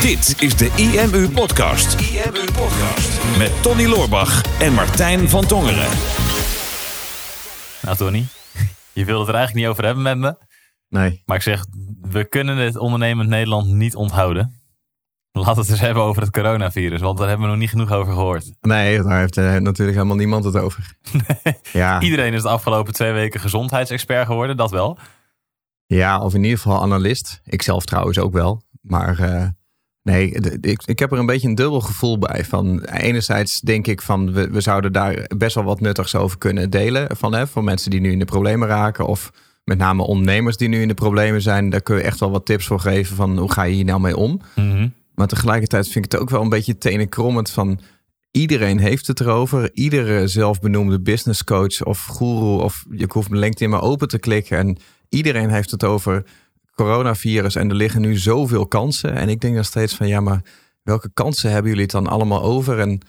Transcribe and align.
Dit 0.00 0.34
is 0.42 0.56
de 0.56 0.70
IMU 0.76 1.28
Podcast. 1.30 2.00
IMU 2.00 2.44
Podcast. 2.44 3.38
Met 3.38 3.62
Tony 3.62 3.86
Loorbach 3.86 4.60
en 4.60 4.72
Martijn 4.72 5.28
van 5.28 5.46
Tongeren. 5.46 5.88
Nou, 7.82 7.96
Tony, 7.96 8.26
je 8.92 9.04
wilde 9.04 9.20
het 9.20 9.28
er 9.28 9.34
eigenlijk 9.34 9.54
niet 9.54 9.66
over 9.66 9.84
hebben 9.84 10.02
met 10.02 10.18
me. 10.18 10.36
Nee. 10.88 11.22
Maar 11.24 11.36
ik 11.36 11.42
zeg, 11.42 11.66
we 12.00 12.28
kunnen 12.28 12.56
het 12.56 12.76
ondernemend 12.76 13.28
Nederland 13.28 13.66
niet 13.66 13.94
onthouden. 13.96 14.60
Laten 15.32 15.54
we 15.54 15.60
het 15.60 15.70
eens 15.70 15.80
hebben 15.80 16.02
over 16.02 16.22
het 16.22 16.30
coronavirus, 16.30 17.00
want 17.00 17.18
daar 17.18 17.28
hebben 17.28 17.46
we 17.46 17.52
nog 17.52 17.60
niet 17.60 17.70
genoeg 17.70 17.90
over 17.92 18.12
gehoord. 18.12 18.52
Nee, 18.60 19.02
daar 19.02 19.18
heeft 19.18 19.36
eh, 19.36 19.54
natuurlijk 19.56 19.96
helemaal 19.96 20.16
niemand 20.16 20.44
het 20.44 20.56
over. 20.56 20.96
Ja, 21.72 22.00
Iedereen 22.00 22.34
is 22.34 22.42
de 22.42 22.48
afgelopen 22.48 22.92
twee 22.92 23.12
weken 23.12 23.40
gezondheidsexpert 23.40 24.26
geworden, 24.26 24.56
dat 24.56 24.70
wel. 24.70 24.98
ja, 25.86 26.20
of 26.20 26.34
in 26.34 26.42
ieder 26.44 26.58
geval 26.58 26.82
analist. 26.82 27.40
Ik 27.44 27.62
zelf 27.62 27.84
trouwens 27.84 28.18
ook 28.18 28.32
wel. 28.32 28.62
Maar 28.86 29.18
eh, 29.18 29.46
nee, 30.02 30.30
ik, 30.60 30.82
ik 30.84 30.98
heb 30.98 31.12
er 31.12 31.18
een 31.18 31.26
beetje 31.26 31.48
een 31.48 31.54
dubbel 31.54 31.80
gevoel 31.80 32.18
bij. 32.18 32.44
Van, 32.44 32.84
enerzijds 32.84 33.60
denk 33.60 33.86
ik 33.86 34.02
van 34.02 34.32
we, 34.32 34.50
we 34.50 34.60
zouden 34.60 34.92
daar 34.92 35.24
best 35.36 35.54
wel 35.54 35.64
wat 35.64 35.80
nuttigs 35.80 36.14
over 36.14 36.38
kunnen 36.38 36.70
delen. 36.70 37.16
Van, 37.16 37.34
hè, 37.34 37.46
voor 37.46 37.64
mensen 37.64 37.90
die 37.90 38.00
nu 38.00 38.12
in 38.12 38.18
de 38.18 38.24
problemen 38.24 38.68
raken. 38.68 39.06
Of 39.06 39.32
met 39.64 39.78
name 39.78 40.02
ondernemers 40.02 40.56
die 40.56 40.68
nu 40.68 40.80
in 40.80 40.88
de 40.88 40.94
problemen 40.94 41.42
zijn. 41.42 41.70
Daar 41.70 41.82
kun 41.82 41.96
je 41.96 42.02
echt 42.02 42.20
wel 42.20 42.30
wat 42.30 42.46
tips 42.46 42.66
voor 42.66 42.80
geven 42.80 43.16
van 43.16 43.38
hoe 43.38 43.52
ga 43.52 43.62
je 43.62 43.74
hier 43.74 43.84
nou 43.84 44.00
mee 44.00 44.16
om. 44.16 44.40
Mhm. 44.54 44.88
Maar 45.14 45.26
tegelijkertijd 45.26 45.88
vind 45.88 46.04
ik 46.04 46.12
het 46.12 46.20
ook 46.20 46.30
wel 46.30 46.42
een 46.42 46.48
beetje 46.48 46.78
tenenkrommend 46.78 47.50
van... 47.50 47.80
Iedereen 48.30 48.78
heeft 48.78 49.06
het 49.06 49.20
erover. 49.20 49.70
Iedere 49.74 50.28
zelfbenoemde 50.28 51.00
business 51.00 51.44
coach 51.44 51.84
of 51.84 52.04
guru... 52.04 52.62
of 52.62 52.84
je 52.90 53.06
hoeft 53.08 53.28
mijn 53.28 53.40
LinkedIn 53.40 53.70
maar 53.70 53.82
open 53.82 54.08
te 54.08 54.18
klikken... 54.18 54.58
en 54.58 54.76
iedereen 55.08 55.50
heeft 55.50 55.70
het 55.70 55.84
over 55.84 56.24
coronavirus... 56.76 57.54
en 57.54 57.68
er 57.68 57.74
liggen 57.74 58.00
nu 58.00 58.16
zoveel 58.16 58.66
kansen. 58.66 59.14
En 59.14 59.28
ik 59.28 59.40
denk 59.40 59.54
dan 59.54 59.64
steeds 59.64 59.94
van... 59.94 60.08
ja, 60.08 60.20
maar 60.20 60.42
welke 60.82 61.10
kansen 61.14 61.50
hebben 61.50 61.68
jullie 61.68 61.84
het 61.84 61.92
dan 61.92 62.06
allemaal 62.06 62.42
over? 62.42 62.78
En 62.78 63.00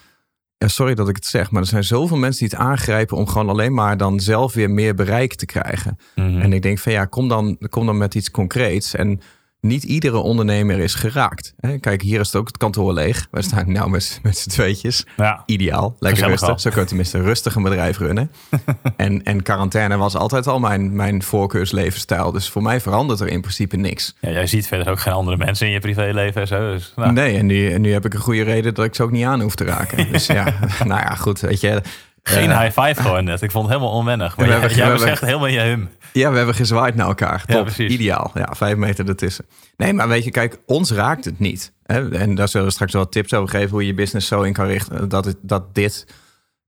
ja, 0.57 0.67
sorry 0.67 0.95
dat 0.95 1.09
ik 1.09 1.15
het 1.15 1.25
zeg... 1.25 1.51
maar 1.51 1.61
er 1.61 1.67
zijn 1.67 1.83
zoveel 1.83 2.17
mensen 2.17 2.47
die 2.47 2.57
het 2.57 2.67
aangrijpen... 2.67 3.17
om 3.17 3.27
gewoon 3.27 3.49
alleen 3.49 3.73
maar 3.73 3.97
dan 3.97 4.19
zelf 4.19 4.53
weer 4.53 4.69
meer 4.69 4.95
bereik 4.95 5.35
te 5.35 5.45
krijgen. 5.45 5.97
Mhm. 6.15 6.41
En 6.41 6.53
ik 6.53 6.61
denk 6.61 6.79
van 6.79 6.91
ja, 6.91 7.05
kom 7.05 7.27
dan, 7.27 7.57
kom 7.69 7.85
dan 7.85 7.97
met 7.97 8.15
iets 8.15 8.31
concreets. 8.31 8.95
En 8.95 9.21
niet 9.61 9.83
iedere 9.83 10.17
ondernemer 10.17 10.79
is 10.79 10.95
geraakt. 10.95 11.53
Kijk, 11.79 12.01
hier 12.01 12.19
is 12.19 12.27
het 12.27 12.35
ook 12.35 12.47
het 12.47 12.57
kantoor 12.57 12.93
leeg. 12.93 13.27
Wij 13.31 13.41
staan 13.41 13.71
nou 13.71 13.89
met, 13.89 14.19
met 14.23 14.37
z'n 14.37 14.49
tweetjes. 14.49 15.05
Ja. 15.17 15.43
Ideaal. 15.45 15.95
Lekker 15.99 16.27
rustig. 16.27 16.59
Zo 16.59 16.69
kun 16.69 16.81
je 16.81 16.87
tenminste 16.87 17.21
rustig 17.21 17.55
een 17.55 17.63
bedrijf 17.63 17.97
runnen. 17.97 18.31
en, 18.97 19.23
en 19.23 19.43
quarantaine 19.43 19.97
was 19.97 20.15
altijd 20.15 20.47
al 20.47 20.59
mijn, 20.59 20.95
mijn 20.95 21.23
voorkeurslevensstijl. 21.23 22.31
Dus 22.31 22.49
voor 22.49 22.61
mij 22.61 22.81
verandert 22.81 23.19
er 23.19 23.27
in 23.27 23.41
principe 23.41 23.75
niks. 23.77 24.15
ja, 24.19 24.29
jij 24.29 24.47
ziet 24.47 24.67
verder 24.67 24.89
ook 24.89 24.99
geen 24.99 25.13
andere 25.13 25.37
mensen 25.37 25.67
in 25.67 25.73
je 25.73 25.79
privéleven 25.79 26.41
en 26.41 26.47
zo. 26.47 26.71
Dus, 26.71 26.93
nou, 26.95 27.13
Nee, 27.13 27.37
en 27.37 27.45
nu, 27.45 27.71
en 27.71 27.81
nu 27.81 27.93
heb 27.93 28.05
ik 28.05 28.13
een 28.13 28.19
goede 28.19 28.43
reden 28.43 28.73
dat 28.73 28.85
ik 28.85 28.95
ze 28.95 29.03
ook 29.03 29.11
niet 29.11 29.25
aan 29.25 29.41
hoef 29.41 29.55
te 29.55 29.63
raken. 29.63 30.05
Dus 30.17 30.25
ja, 30.25 30.53
nou 30.83 31.01
ja, 31.01 31.15
goed. 31.15 31.39
Weet 31.39 31.61
je, 31.61 31.81
Geen 32.27 32.59
high 32.59 32.81
five 32.81 33.01
gewoon 33.01 33.23
net. 33.23 33.41
Ik 33.41 33.51
vond 33.51 33.65
het 33.67 33.73
helemaal 33.75 33.97
onwennig. 33.97 34.37
Maar 34.37 34.45
We 34.45 34.51
jij, 34.51 34.59
hebben- 34.61 34.77
jij 34.77 34.85
we 34.85 34.91
was 34.91 35.01
hebben- 35.01 35.17
echt 35.21 35.25
helemaal 35.31 35.47
in 35.47 35.53
je 35.53 35.75
hum. 35.75 35.89
Ja, 36.13 36.31
we 36.31 36.37
hebben 36.37 36.55
gezwaaid 36.55 36.95
naar 36.95 37.07
elkaar. 37.07 37.43
Ja, 37.47 37.53
Top, 37.55 37.63
precies. 37.65 37.91
ideaal. 37.93 38.31
Ja, 38.33 38.53
vijf 38.55 38.75
meter 38.75 39.07
ertussen. 39.07 39.45
Nee, 39.77 39.93
maar 39.93 40.07
weet 40.07 40.23
je, 40.23 40.31
kijk, 40.31 40.59
ons 40.65 40.91
raakt 40.91 41.25
het 41.25 41.39
niet. 41.39 41.73
Hè? 41.83 42.11
En 42.17 42.35
daar 42.35 42.47
zullen 42.47 42.67
we 42.67 42.73
straks 42.73 42.93
wel 42.93 43.09
tips 43.09 43.33
over 43.33 43.49
geven... 43.49 43.69
hoe 43.69 43.81
je 43.81 43.87
je 43.87 43.93
business 43.93 44.27
zo 44.27 44.41
in 44.41 44.53
kan 44.53 44.65
richten 44.65 45.09
dat, 45.09 45.25
het, 45.25 45.37
dat 45.41 45.75
dit 45.75 46.05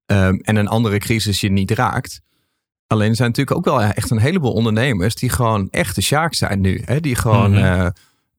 ehm, 0.05 0.33
en 0.41 0.55
een 0.55 0.67
andere 0.67 0.97
crisis 0.97 1.39
je 1.41 1.51
niet 1.51 1.71
raakt. 1.71 2.21
Alleen 2.87 3.09
er 3.09 3.15
zijn 3.15 3.27
natuurlijk 3.29 3.57
ook 3.57 3.65
wel 3.65 3.81
echt 3.81 4.09
een 4.11 4.19
heleboel 4.19 4.53
ondernemers... 4.53 5.15
die 5.15 5.29
gewoon 5.29 5.67
echte 5.71 6.01
sjaak 6.01 6.33
zijn 6.33 6.61
nu. 6.61 6.81
Hè? 6.85 6.99
Die 6.99 7.15
gewoon... 7.15 7.51
Mhm. 7.51 7.63
eh, 7.63 7.87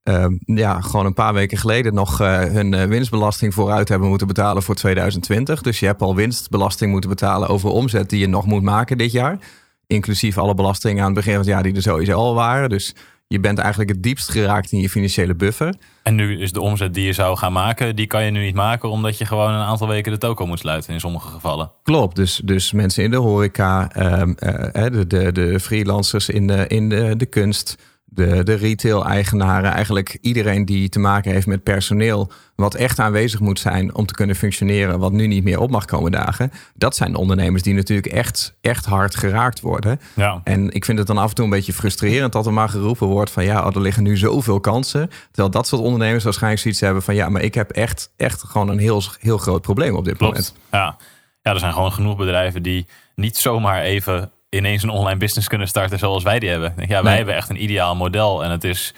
ehm, 0.02 0.32
ja, 0.44 0.80
gewoon 0.80 1.06
een 1.06 1.14
paar 1.14 1.34
weken 1.34 1.58
geleden 1.58 1.94
nog 1.94 2.20
eh, 2.20 2.38
hun 2.38 2.74
eh, 2.74 2.84
winstbelasting 2.84 3.54
vooruit 3.54 3.88
hebben 3.88 4.08
moeten 4.08 4.26
betalen 4.26 4.62
voor 4.62 4.74
2020. 4.74 5.62
Dus 5.62 5.80
je 5.80 5.86
hebt 5.86 6.02
al 6.02 6.14
winstbelasting 6.14 6.90
moeten 6.90 7.10
betalen 7.10 7.48
over 7.48 7.70
omzet 7.70 8.10
die 8.10 8.20
je 8.20 8.28
nog 8.28 8.46
moet 8.46 8.62
maken 8.62 8.98
dit 8.98 9.12
jaar. 9.12 9.38
Inclusief 9.86 10.38
alle 10.38 10.54
belastingen 10.54 11.00
aan 11.00 11.04
het 11.04 11.14
begin 11.14 11.32
van 11.32 11.40
het 11.40 11.50
jaar 11.50 11.62
die 11.62 11.74
er 11.74 11.82
sowieso 11.82 12.12
al 12.12 12.34
waren. 12.34 12.68
Dus 12.68 12.94
je 13.32 13.40
bent 13.40 13.58
eigenlijk 13.58 13.90
het 13.90 14.02
diepst 14.02 14.30
geraakt 14.30 14.72
in 14.72 14.80
je 14.80 14.88
financiële 14.88 15.34
buffer. 15.34 15.74
En 16.02 16.14
nu 16.14 16.40
is 16.40 16.52
de 16.52 16.60
omzet 16.60 16.94
die 16.94 17.04
je 17.04 17.12
zou 17.12 17.36
gaan 17.36 17.52
maken, 17.52 17.96
die 17.96 18.06
kan 18.06 18.24
je 18.24 18.30
nu 18.30 18.44
niet 18.44 18.54
maken 18.54 18.90
omdat 18.90 19.18
je 19.18 19.24
gewoon 19.24 19.52
een 19.52 19.66
aantal 19.66 19.88
weken 19.88 20.12
de 20.12 20.18
toko 20.18 20.46
moet 20.46 20.58
sluiten 20.58 20.92
in 20.92 21.00
sommige 21.00 21.28
gevallen. 21.28 21.72
Klopt, 21.82 22.16
dus, 22.16 22.40
dus 22.44 22.72
mensen 22.72 23.04
in 23.04 23.10
de 23.10 23.16
horeca, 23.16 23.90
ehm, 23.92 24.32
eh, 24.32 24.84
de, 24.92 25.06
de, 25.06 25.32
de 25.32 25.60
freelancers 25.60 26.28
in 26.28 26.46
de, 26.46 26.66
in 26.66 26.88
de, 26.88 27.16
de 27.16 27.26
kunst, 27.26 27.76
de, 28.10 28.42
de 28.42 28.54
retail-eigenaren, 28.54 29.70
eigenlijk 29.70 30.18
iedereen 30.20 30.64
die 30.64 30.88
te 30.88 30.98
maken 30.98 31.32
heeft 31.32 31.46
met 31.46 31.62
personeel, 31.62 32.30
wat 32.54 32.74
echt 32.74 32.98
aanwezig 32.98 33.40
moet 33.40 33.58
zijn 33.58 33.94
om 33.94 34.06
te 34.06 34.14
kunnen 34.14 34.36
functioneren, 34.36 34.98
wat 34.98 35.12
nu 35.12 35.26
niet 35.26 35.44
meer 35.44 35.60
op 35.60 35.70
mag 35.70 35.84
komen 35.84 36.10
dagen. 36.10 36.50
Dat 36.74 36.96
zijn 36.96 37.12
de 37.12 37.18
ondernemers 37.18 37.62
die 37.62 37.74
natuurlijk 37.74 38.12
echt, 38.12 38.56
echt 38.60 38.84
hard 38.84 39.16
geraakt 39.16 39.60
worden. 39.60 40.00
Ja. 40.14 40.40
En 40.44 40.70
ik 40.70 40.84
vind 40.84 40.98
het 40.98 41.06
dan 41.06 41.18
af 41.18 41.28
en 41.28 41.34
toe 41.34 41.44
een 41.44 41.50
beetje 41.50 41.72
frustrerend 41.72 42.32
dat 42.32 42.46
er 42.46 42.52
maar 42.52 42.68
geroepen 42.68 43.06
wordt 43.06 43.30
van 43.30 43.44
ja, 43.44 43.66
oh, 43.66 43.74
er 43.74 43.80
liggen 43.80 44.02
nu 44.02 44.16
zoveel 44.16 44.60
kansen. 44.60 45.10
Terwijl 45.26 45.50
dat 45.50 45.66
soort 45.66 45.82
ondernemers 45.82 46.24
waarschijnlijk 46.24 46.62
zoiets 46.62 46.80
hebben 46.80 47.02
van 47.02 47.14
ja, 47.14 47.28
maar 47.28 47.42
ik 47.42 47.54
heb 47.54 47.70
echt, 47.70 48.12
echt 48.16 48.42
gewoon 48.42 48.68
een 48.68 48.78
heel, 48.78 49.02
heel 49.20 49.38
groot 49.38 49.62
probleem 49.62 49.96
op 49.96 50.04
dit 50.04 50.20
moment. 50.20 50.52
Klopt. 50.52 50.60
Ja. 50.70 50.96
ja, 51.42 51.52
er 51.52 51.58
zijn 51.58 51.72
gewoon 51.72 51.92
genoeg 51.92 52.16
bedrijven 52.16 52.62
die 52.62 52.86
niet 53.14 53.36
zomaar 53.36 53.82
even 53.82 54.32
ineens 54.50 54.82
een 54.82 54.90
online 54.90 55.18
business 55.18 55.48
kunnen 55.48 55.68
starten 55.68 55.98
zoals 55.98 56.22
wij 56.22 56.38
die 56.38 56.48
hebben. 56.50 56.74
Ja, 56.76 56.86
wij 56.86 57.02
Nee. 57.02 57.16
hebben 57.16 57.34
echt 57.34 57.48
een 57.48 57.62
ideaal 57.62 57.96
model 57.96 58.44
en 58.44 58.50
het 58.50 58.64
is 58.64 58.94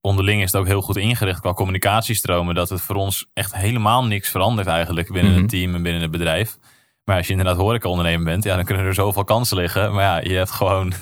onderling 0.00 0.42
is 0.42 0.52
het 0.52 0.60
ook 0.60 0.66
heel 0.66 0.82
goed 0.82 0.96
ingericht 0.96 1.40
qua 1.40 1.52
communicatiestromen 1.52 2.54
dat 2.54 2.68
het 2.68 2.80
voor 2.80 2.96
ons 2.96 3.26
echt 3.34 3.54
helemaal 3.56 4.04
niks 4.04 4.28
verandert 4.28 4.66
eigenlijk 4.68 5.12
binnen 5.12 5.32
Mhm. 5.32 5.40
het 5.40 5.50
team 5.50 5.74
en 5.74 5.82
binnen 5.82 6.02
het 6.02 6.10
bedrijf. 6.10 6.56
Maar 7.04 7.16
als 7.16 7.26
je 7.26 7.32
inderdaad 7.32 7.56
horeca-ondernemer 7.56 8.24
bent, 8.24 8.44
ja, 8.44 8.54
dan 8.56 8.64
kunnen 8.64 8.84
er 8.86 8.94
zoveel 8.94 9.24
kansen 9.24 9.56
liggen. 9.56 9.92
Maar 9.94 10.02
ja, 10.02 10.18
je 10.30 10.36
hebt 10.36 10.50
gewoon 10.50 10.92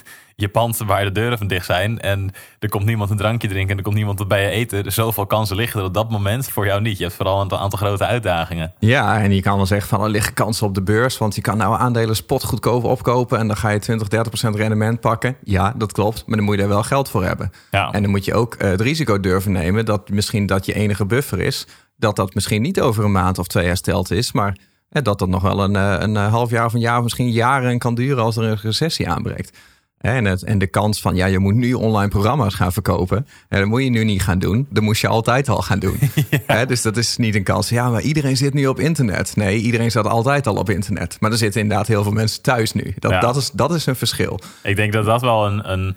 je 0.41 0.49
pand 0.49 0.79
waar 0.79 1.05
de 1.05 1.13
deuren 1.13 1.39
van 1.39 1.47
dicht 1.47 1.67
zijn. 1.67 2.01
En 2.01 2.31
er 2.59 2.69
komt 2.69 2.85
niemand 2.85 3.11
een 3.11 3.17
drankje 3.17 3.49
drinken 3.49 3.71
en 3.71 3.77
er 3.77 3.83
komt 3.83 3.97
niemand 3.97 4.29
bij 4.29 4.43
je 4.43 4.51
eten. 4.51 4.93
Zoveel 4.93 5.27
kansen 5.27 5.57
liggen 5.57 5.81
er 5.81 5.87
op 5.87 5.95
dat 5.95 6.11
moment 6.11 6.49
voor 6.49 6.67
jou 6.67 6.81
niet. 6.81 6.99
Je 6.99 7.05
hebt 7.05 7.17
vooral 7.17 7.41
een 7.41 7.53
aantal 7.53 7.79
grote 7.79 8.07
uitdagingen. 8.07 8.73
Ja, 8.79 9.21
en 9.21 9.35
je 9.35 9.43
kan 9.43 9.57
wel 9.57 9.67
zeggen 9.67 9.89
van 9.89 10.03
er 10.03 10.09
liggen 10.11 10.35
kansen 10.35 10.67
op 10.67 10.75
de 10.75 10.83
beurs, 10.83 11.19
want 11.19 11.35
je 11.35 11.41
kan 11.41 11.57
nou 11.57 11.79
aandelen 11.79 12.17
spot 12.17 12.45
goedkoop 12.45 12.85
opkopen 12.85 13.39
en 13.39 13.47
dan 13.47 13.57
ga 13.57 13.69
je 13.69 13.79
20, 13.79 14.09
30 14.09 14.29
procent 14.29 14.57
rendement 14.57 15.01
pakken. 15.01 15.37
Ja, 15.45 15.75
dat 15.77 15.93
klopt, 15.93 16.27
maar 16.27 16.37
dan 16.37 16.45
moet 16.45 16.55
je 16.55 16.61
daar 16.61 16.71
wel 16.71 16.83
geld 16.83 17.11
voor 17.11 17.25
hebben. 17.25 17.53
Ja. 17.71 17.91
En 17.93 18.03
dan 18.03 18.11
moet 18.11 18.25
je 18.25 18.35
ook 18.35 18.55
eh, 18.55 18.71
het 18.71 18.81
risico 18.81 19.21
durven 19.21 19.53
nemen 19.53 19.85
dat 19.85 20.09
misschien 20.09 20.47
dat 20.47 20.67
je 20.67 20.73
enige 20.73 21.07
buffer 21.07 21.41
is, 21.41 21.67
dat 21.97 22.17
dat 22.17 22.35
misschien 22.35 22.63
niet 22.63 22.81
over 22.81 23.05
een 23.05 23.13
maand 23.13 23.39
of 23.39 23.47
twee 23.47 23.67
hersteld 23.67 24.11
is, 24.11 24.33
maar 24.33 24.57
eh, 24.89 25.03
dat 25.03 25.19
dat 25.19 25.29
nog 25.29 25.43
wel 25.43 25.63
een, 25.63 25.77
eh, 25.77 25.97
een 25.99 26.17
half 26.17 26.51
jaar 26.51 26.65
of 26.65 26.73
een 26.73 26.81
jaar 26.81 26.97
of 26.97 27.03
misschien 27.03 27.31
jaren 27.31 27.79
kan 27.79 27.95
duren 27.95 28.23
als 28.23 28.37
er 28.37 28.45
een 28.45 28.59
recessie 28.63 29.09
aanbreekt. 29.09 29.59
En, 30.01 30.25
het, 30.25 30.43
en 30.43 30.59
de 30.59 30.67
kans 30.67 31.01
van, 31.01 31.15
ja, 31.15 31.27
je 31.27 31.39
moet 31.39 31.55
nu 31.55 31.73
online 31.75 32.09
programma's 32.09 32.55
gaan 32.55 32.73
verkopen. 32.73 33.27
En 33.49 33.59
dat 33.59 33.69
moet 33.69 33.83
je 33.83 33.91
nu 33.91 34.05
niet 34.05 34.23
gaan 34.23 34.39
doen. 34.39 34.67
Dat 34.71 34.83
moest 34.83 35.01
je 35.01 35.09
altijd 35.09 35.49
al 35.49 35.63
gaan 35.63 35.79
doen. 35.79 35.99
Dus 36.67 36.83
dat 36.83 36.97
is 36.97 37.17
niet 37.17 37.35
een 37.35 37.43
kans. 37.43 37.69
Ja, 37.69 37.91
maar 37.91 38.01
iedereen 38.01 38.37
zit 38.37 38.55
nu 38.55 38.67
op 38.67 38.81
internet. 38.81 39.37
Nee, 39.37 39.59
iedereen 39.59 39.91
zat 39.91 40.07
altijd 40.07 40.47
al 40.47 40.55
op 40.57 40.71
internet. 40.71 41.17
Maar 41.21 41.31
er 41.31 41.37
zitten 41.37 41.61
inderdaad 41.61 41.87
heel 41.87 42.03
veel 42.03 42.13
mensen 42.13 42.43
thuis 42.43 42.73
nu. 42.73 42.95
Dat, 42.99 43.11
Ja. 43.11 43.21
dat, 43.21 43.37
is, 43.37 43.51
dat 43.51 43.75
is 43.75 43.87
een 43.87 43.97
verschil. 43.97 44.41
Ik 44.63 44.77
denk 44.77 44.93
dat 44.93 45.05
dat 45.05 45.21
wel 45.21 45.47
een, 45.47 45.71
een, 45.71 45.97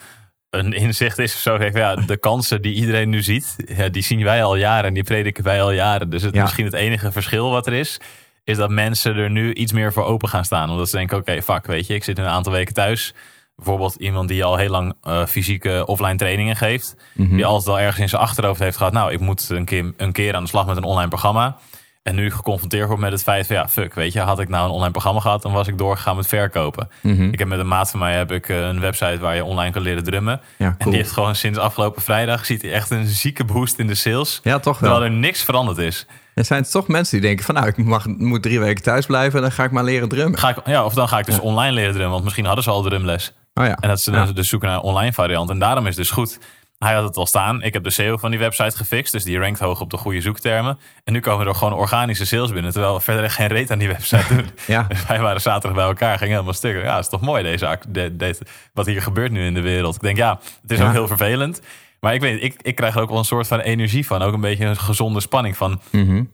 een 0.50 0.74
inzicht 0.74 1.20
is. 1.20 1.34
of 1.34 1.40
Zo 1.40 1.58
Kijk, 1.58 1.78
ja, 1.78 1.96
de 1.96 2.18
kansen 2.18 2.62
die 2.62 2.74
iedereen 2.74 3.10
nu 3.10 3.22
ziet, 3.22 3.56
ja, 3.66 3.90
die 3.90 4.04
zien 4.04 4.24
wij 4.24 4.44
al 4.44 4.56
jaren 4.56 4.86
en 4.88 4.94
die 4.94 5.04
prediken 5.04 5.44
wij 5.44 5.62
al 5.62 5.72
jaren. 5.72 6.10
Dus 6.10 6.22
het, 6.22 6.36
misschien 6.36 6.66
het 6.66 6.74
enige 6.74 7.12
verschil 7.12 7.50
wat 7.50 7.68
er 7.68 7.74
is, 7.74 8.00
is 8.44 8.58
dat 8.58 8.70
mensen 8.70 9.16
er 9.16 9.30
nu 9.30 9.54
iets 9.54 9.72
meer 9.72 9.94
voor 9.94 10.04
open 10.04 10.30
gaan 10.30 10.46
staan. 10.46 10.70
Omdat 10.70 10.90
ze 10.90 10.98
denken, 10.98 11.18
oké, 11.18 11.42
fuck, 11.42 11.66
weet 11.66 11.88
je, 11.88 11.94
ik 11.94 12.04
zit 12.04 12.18
een 12.18 12.26
aantal 12.26 12.52
weken 12.52 12.74
thuis. 12.74 13.14
Bijvoorbeeld 13.64 13.96
iemand 13.96 14.28
die 14.28 14.44
al 14.44 14.58
heel 14.58 14.70
lang 14.70 14.94
eh, 15.04 15.26
fysieke 15.26 15.84
offline 15.86 16.16
trainingen 16.16 16.56
geeft. 16.56 16.96
Die 17.14 17.46
altijd 17.46 17.70
al 17.70 17.80
ergens 17.80 18.00
in 18.00 18.10
zijn 18.10 18.22
achterhoofd 18.22 18.60
heeft 18.60 18.78
gehad. 18.78 18.94
Nou, 18.94 19.12
ik 19.12 19.20
moet 19.20 19.50
een 19.50 19.66
keer, 19.66 19.94
een 19.98 20.12
keer 20.12 20.36
aan 20.36 20.44
de 20.44 20.50
slag 20.50 20.66
met 20.66 20.78
een 20.78 20.84
online 20.84 21.10
programma. 21.10 21.58
En 22.04 22.16
nu 22.16 22.32
geconfronteerd 22.32 22.88
wordt 22.88 23.02
met 23.02 23.12
het 23.12 23.24
feit 23.24 23.48
van 23.48 23.56
ja, 23.56 23.70
fuck, 23.70 23.94
weet 23.94 24.14
je, 24.14 24.20
had 24.20 24.40
ik 24.40 24.50
nou 24.50 24.66
een 24.66 24.72
online 24.72 24.92
programma 24.92 25.20
gehad, 25.20 25.42
dan 25.42 25.52
was 25.52 25.68
ik 25.68 25.78
doorgegaan 25.78 26.16
met 26.16 26.28
verkopen. 26.28 26.90
Mhm. 27.02 27.24
Ik 27.24 27.40
heb 27.40 27.48
met 27.48 27.60
een 27.60 27.68
maat 27.68 27.90
van 27.90 28.00
mij 28.00 28.16
heb 28.16 28.32
ik 28.32 28.50
eh, 28.50 28.58
een 28.58 28.80
website 28.80 29.18
waar 29.20 29.36
je 29.36 29.44
online 29.44 29.72
kan 29.72 29.82
leren 29.82 30.04
drummen. 30.04 30.42
Ja, 30.58 30.76
En 30.78 30.90
die 30.90 30.98
heeft 30.98 31.12
gewoon 31.12 31.36
sinds 31.36 31.60
afgelopen 31.60 32.02
vrijdag 32.02 32.46
ziet 32.46 32.62
hij 32.62 32.72
echt 32.72 32.90
een 32.90 33.08
zieke 33.08 33.44
boost 33.44 33.80
in 33.80 33.88
de 33.88 33.96
sales. 33.96 34.40
Ja, 34.44 34.60
toch 34.60 34.80
wel. 34.80 34.92
Terwijl 34.92 35.12
er 35.12 35.20
niks 35.20 35.44
veranderd 35.44 35.78
is. 35.78 36.06
Er 36.34 36.46
zijn 36.46 36.64
toch 36.64 36.88
mensen 36.88 37.20
die 37.20 37.28
denken 37.28 37.46
van, 37.46 37.56
nou, 37.56 37.68
ik 37.68 37.78
mag, 37.78 38.06
moet 38.08 38.42
drie 38.42 38.60
weken 38.60 38.84
thuis 38.84 39.06
blijven 39.06 39.36
en 39.36 39.42
dan 39.42 39.52
ga 39.52 39.64
ik 39.64 39.72
maar 39.72 39.84
leren 39.84 40.10
drummen. 40.10 40.40
Ga 40.40 40.50
ik, 40.50 40.58
ja, 40.66 40.86
of 40.86 40.94
dan 40.94 41.08
ga 41.08 41.20
ik 41.20 41.26
dus 41.26 41.40
online 41.40 41.72
leren 41.72 41.92
drummen, 41.92 42.12
want 42.12 42.24
misschien 42.24 42.46
hadden 42.46 42.64
ze 42.64 42.70
al 42.70 42.82
drumles. 42.82 43.34
Oh 43.54 43.66
ja. 43.66 43.76
En 43.80 43.90
dat 43.90 44.02
ze 44.02 44.12
Ja. 44.12 44.26
dus 44.26 44.50
zoeken 44.50 44.68
naar 44.68 44.78
een 44.78 44.84
online 44.84 45.14
variant. 45.14 45.50
En 45.50 45.60
daarom 45.60 45.84
is 45.84 45.96
het 45.96 45.98
dus 46.06 46.12
goed. 46.12 46.40
Hij 46.78 46.94
had 46.94 47.04
het 47.04 47.18
al 47.18 47.26
staan. 47.26 47.62
Ik 47.62 47.74
heb 47.74 47.84
de 47.84 47.90
SEO 47.90 48.18
van 48.18 48.30
die 48.32 48.40
website 48.40 48.78
gefixt. 48.78 49.12
Dus 49.12 49.24
die 49.24 49.40
rankt 49.40 49.60
hoog 49.60 49.82
op 49.82 49.90
de 49.90 49.98
goede 49.98 50.22
zoektermen. 50.22 50.80
En 51.04 51.14
nu 51.14 51.20
komen 51.20 51.48
er 51.48 51.56
gewoon 51.56 51.74
organische 51.74 52.26
sales 52.26 52.52
binnen. 52.52 52.72
Terwijl 52.72 52.94
we 52.94 53.02
verder 53.02 53.24
echt 53.24 53.36
geen 53.36 53.48
reet 53.48 53.72
aan 53.72 53.78
die 53.80 53.88
website 53.88 54.36
doen. 54.36 54.46
Ja. 54.68 54.84
Dus 54.84 55.06
wij 55.06 55.20
waren 55.22 55.42
zaterdag 55.42 55.74
bij 55.78 55.86
elkaar. 55.88 56.18
Gingen 56.18 56.32
helemaal 56.34 56.54
stuk. 56.54 56.84
Ja, 56.84 56.96
het 56.96 57.04
is 57.04 57.10
toch 57.10 57.22
mooi 57.22 57.44
deze, 57.44 57.80
de, 57.88 58.16
de- 58.16 58.38
wat 58.74 58.86
hier 58.86 59.02
gebeurt 59.02 59.32
nu 59.32 59.46
in 59.46 59.54
de 59.54 59.62
wereld. 59.62 59.96
Ik 59.96 60.02
denk 60.02 60.18
ja, 60.18 60.40
het 60.62 60.72
is 60.72 60.78
Ja. 60.78 60.86
ook 60.86 60.92
heel 60.92 61.08
vervelend. 61.08 61.62
Maar 62.00 62.14
ik 62.14 62.22
weet, 62.22 62.44
ik, 62.44 62.56
ik 62.62 62.76
krijg 62.76 62.96
er 62.96 63.02
ook 63.02 63.10
wel 63.10 63.18
een 63.18 63.26
soort 63.26 63.48
van 63.48 63.60
energie 63.60 64.06
van. 64.06 64.22
Ook 64.22 64.34
een 64.34 64.42
beetje 64.42 64.66
een 64.66 64.78
gezonde 64.78 65.20
spanning 65.20 65.58
van. 65.58 65.82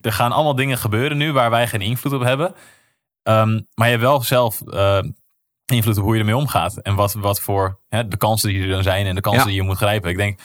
Er 0.02 0.12
gaan 0.12 0.32
allemaal 0.32 0.54
dingen 0.54 0.78
gebeuren 0.78 1.16
nu 1.16 1.32
waar 1.32 1.50
wij 1.50 1.66
geen 1.66 1.80
invloed 1.80 2.12
op 2.12 2.22
hebben. 2.22 2.54
Ehm, 3.22 3.60
maar 3.74 3.86
je 3.86 3.92
hebt 3.92 4.00
wel 4.02 4.22
zelf 4.22 4.60
uh, 4.66 4.98
invloed 5.70 5.96
op 5.98 6.04
hoe 6.04 6.14
je 6.14 6.20
ermee 6.20 6.36
omgaat. 6.36 6.76
En 6.76 6.94
wat, 6.94 7.12
wat 7.12 7.40
voor 7.40 7.78
hè, 7.88 8.08
de 8.08 8.16
kansen 8.16 8.48
die 8.48 8.62
er 8.62 8.68
dan 8.68 8.82
zijn 8.82 9.06
en 9.06 9.14
de 9.14 9.20
kansen 9.20 9.42
Ja. 9.42 9.48
die 9.48 9.56
je 9.56 9.62
moet 9.62 9.76
grijpen. 9.76 10.10
Ik 10.10 10.16
denk, 10.16 10.40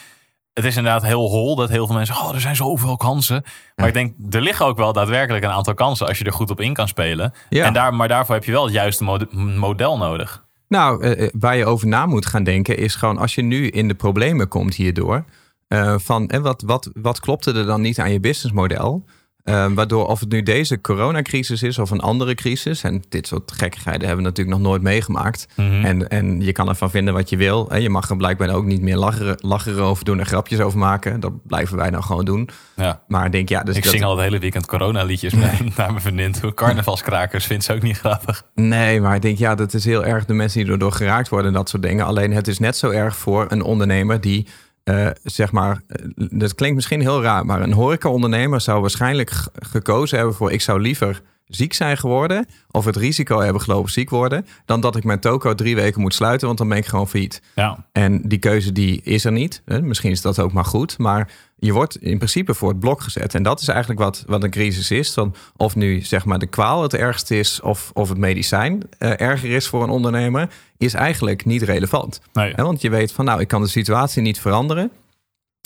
het 0.53 0.65
is 0.65 0.75
inderdaad 0.77 1.03
heel 1.03 1.29
hol 1.29 1.55
dat 1.55 1.69
heel 1.69 1.85
veel 1.85 1.95
mensen 1.95 2.15
oh, 2.15 2.33
er 2.33 2.41
zijn 2.41 2.55
zoveel 2.55 2.97
kansen. 2.97 3.43
Maar 3.75 3.87
ik 3.87 3.93
denk, 3.93 4.13
er 4.29 4.41
liggen 4.41 4.65
ook 4.65 4.77
wel 4.77 4.93
daadwerkelijk 4.93 5.43
een 5.43 5.51
aantal 5.51 5.73
kansen 5.73 6.07
als 6.07 6.17
je 6.17 6.23
er 6.23 6.33
goed 6.33 6.49
op 6.49 6.59
in 6.61 6.73
kan 6.73 6.87
spelen. 6.87 7.33
Ja. 7.49 7.65
En 7.65 7.73
daar, 7.73 7.93
maar 7.93 8.07
daarvoor 8.07 8.35
heb 8.35 8.43
je 8.43 8.51
wel 8.51 8.63
het 8.63 8.73
juiste 8.73 9.03
mode- 9.03 9.27
model 9.57 9.97
nodig. 9.97 10.43
Nou, 10.67 11.03
eh, 11.03 11.23
eh, 11.25 11.29
waar 11.39 11.55
je 11.57 11.65
over 11.65 11.87
na 11.87 12.05
moet 12.05 12.25
gaan 12.25 12.43
denken 12.43 12.77
is 12.77 12.95
gewoon 12.95 13.17
als 13.17 13.35
je 13.35 13.41
nu 13.41 13.67
in 13.67 13.87
de 13.87 13.93
problemen 13.95 14.47
komt 14.47 14.75
hierdoor. 14.75 15.25
eh, 15.67 15.95
van 15.97 16.27
eh, 16.29 16.39
wat, 16.39 16.61
wat, 16.65 16.89
wat 16.93 17.19
klopte 17.19 17.53
er 17.53 17.65
dan 17.65 17.81
niet 17.81 17.99
aan 17.99 18.11
je 18.11 18.19
businessmodel? 18.19 19.05
Eh, 19.45 19.65
waardoor 19.73 20.07
of 20.07 20.19
het 20.19 20.29
nu 20.31 20.43
deze 20.43 20.81
coronacrisis 20.81 21.63
is 21.63 21.79
of 21.79 21.89
een 21.91 21.99
andere 21.99 22.35
crisis. 22.35 22.83
En 22.83 23.03
dit 23.09 23.27
soort 23.27 23.51
gekkigheden 23.51 23.99
hebben 24.07 24.17
we 24.17 24.29
natuurlijk 24.29 24.57
nog 24.57 24.67
nooit 24.67 24.81
meegemaakt. 24.81 25.47
Mhm. 25.55 25.85
En, 25.85 26.07
en 26.09 26.41
je 26.41 26.51
kan 26.51 26.69
ervan 26.69 26.89
vinden 26.89 27.13
wat 27.13 27.29
je 27.29 27.37
wil. 27.37 27.69
En 27.69 27.81
je 27.81 27.89
mag 27.89 28.09
er 28.09 28.15
blijkbaar 28.17 28.49
ook 28.49 28.65
niet 28.65 28.81
meer 28.81 28.97
lachen, 28.97 29.37
lachen 29.41 29.79
over 29.79 30.05
doen 30.05 30.19
en 30.19 30.25
grapjes 30.25 30.59
over 30.59 30.79
maken. 30.79 31.19
Dat 31.19 31.45
blijven 31.47 31.77
wij 31.77 31.89
nou 31.89 32.03
gewoon 32.03 32.25
doen. 32.25 32.49
Ja. 32.75 33.01
Maar 33.07 33.25
ik 33.25 33.31
denk 33.31 33.49
ja, 33.49 33.63
dus 33.63 33.75
Ik 33.77 33.83
dat, 33.83 33.91
zing 33.91 34.03
al 34.03 34.11
het 34.15 34.23
hele 34.25 34.39
weekend 34.39 34.65
corona-liedjes 34.65 35.33
met- 35.33 35.75
naar 35.77 35.89
mijn 35.89 36.01
vriendin 36.01 36.31
toe. 36.31 36.53
Carnavalskrakers 36.53 37.45
vindt 37.45 37.63
ze 37.63 37.73
ook 37.73 37.81
niet 37.81 37.97
grappig. 37.97 38.43
Nee, 38.55 39.01
maar 39.01 39.15
ik 39.15 39.21
denk 39.21 39.37
ja, 39.37 39.55
dat 39.55 39.73
is 39.73 39.85
heel 39.85 40.05
erg 40.05 40.25
de 40.25 40.33
mensen 40.33 40.63
die 40.63 40.71
erdoor 40.71 40.91
geraakt 40.91 41.29
worden 41.29 41.47
en 41.47 41.57
dat 41.57 41.69
soort 41.69 41.83
dingen. 41.83 42.05
Alleen 42.05 42.31
het 42.33 42.47
is 42.47 42.59
net 42.59 42.77
zo 42.77 42.89
erg 42.89 43.15
voor 43.15 43.45
een 43.49 43.61
ondernemer 43.63 44.21
die, 44.21 44.47
eh, 44.85 45.07
zeg 45.23 45.51
maar, 45.51 45.81
eh, 45.87 46.05
dat 46.15 46.55
klinkt 46.55 46.75
misschien 46.75 47.01
heel 47.01 47.21
raar, 47.21 47.45
maar 47.45 47.61
een 47.61 47.73
horecaondernemer 47.73 48.61
zou 48.61 48.81
waarschijnlijk 48.81 49.33
gekozen 49.55 50.17
hebben 50.17 50.35
voor 50.35 50.51
ik 50.51 50.61
zou 50.61 50.81
liever 50.81 51.21
ziek 51.47 51.73
zijn 51.73 51.97
geworden 51.97 52.45
of 52.71 52.85
het 52.85 52.95
risico 52.95 53.39
hebben 53.39 53.61
gelopen 53.61 53.91
ziek 53.91 54.09
worden, 54.09 54.45
dan 54.65 54.81
dat 54.81 54.95
ik 54.95 55.03
mijn 55.03 55.19
toko 55.19 55.55
drie 55.55 55.75
weken 55.75 56.01
moet 56.01 56.13
sluiten, 56.13 56.47
want 56.47 56.59
dan 56.59 56.69
ben 56.69 56.77
ik 56.77 56.85
gewoon 56.85 57.07
failliet. 57.07 57.41
Ja, 57.55 57.85
En 57.91 58.21
die 58.21 58.39
keuze 58.39 58.71
die 58.71 59.01
is 59.01 59.25
er 59.25 59.31
niet. 59.31 59.61
Misschien 59.81 60.11
is 60.11 60.21
dat 60.21 60.39
ook 60.39 60.53
maar 60.53 60.65
goed. 60.65 60.97
Maar 60.97 61.31
je 61.57 61.73
wordt 61.73 61.97
in 61.97 62.17
principe 62.17 62.53
voor 62.53 62.69
het 62.69 62.79
blok 62.79 63.01
gezet. 63.01 63.35
En 63.35 63.43
dat 63.43 63.61
is 63.61 63.67
eigenlijk 63.67 63.99
wat, 63.99 64.23
wat 64.27 64.43
een 64.43 64.49
crisis 64.49 64.91
is. 64.91 65.13
Dan 65.13 65.35
of 65.55 65.75
nu 65.75 66.01
zeg 66.01 66.25
maar 66.25 66.39
de 66.39 66.47
kwaal 66.47 66.81
het 66.81 66.93
ergste 66.93 67.37
is 67.37 67.61
of, 67.61 67.91
of 67.93 68.09
het 68.09 68.17
medicijn 68.17 68.81
eh, 68.97 69.21
erger 69.21 69.51
is 69.51 69.67
voor 69.67 69.83
een 69.83 69.89
ondernemer, 69.89 70.49
is 70.77 70.93
eigenlijk 70.93 71.45
niet 71.45 71.61
relevant. 71.61 72.21
nee. 72.33 72.53
Want 72.55 72.81
je 72.81 72.89
weet 72.89 73.11
van 73.11 73.25
nou, 73.25 73.39
ik 73.39 73.47
kan 73.47 73.61
de 73.61 73.67
situatie 73.67 74.21
niet 74.21 74.39
veranderen. 74.39 74.91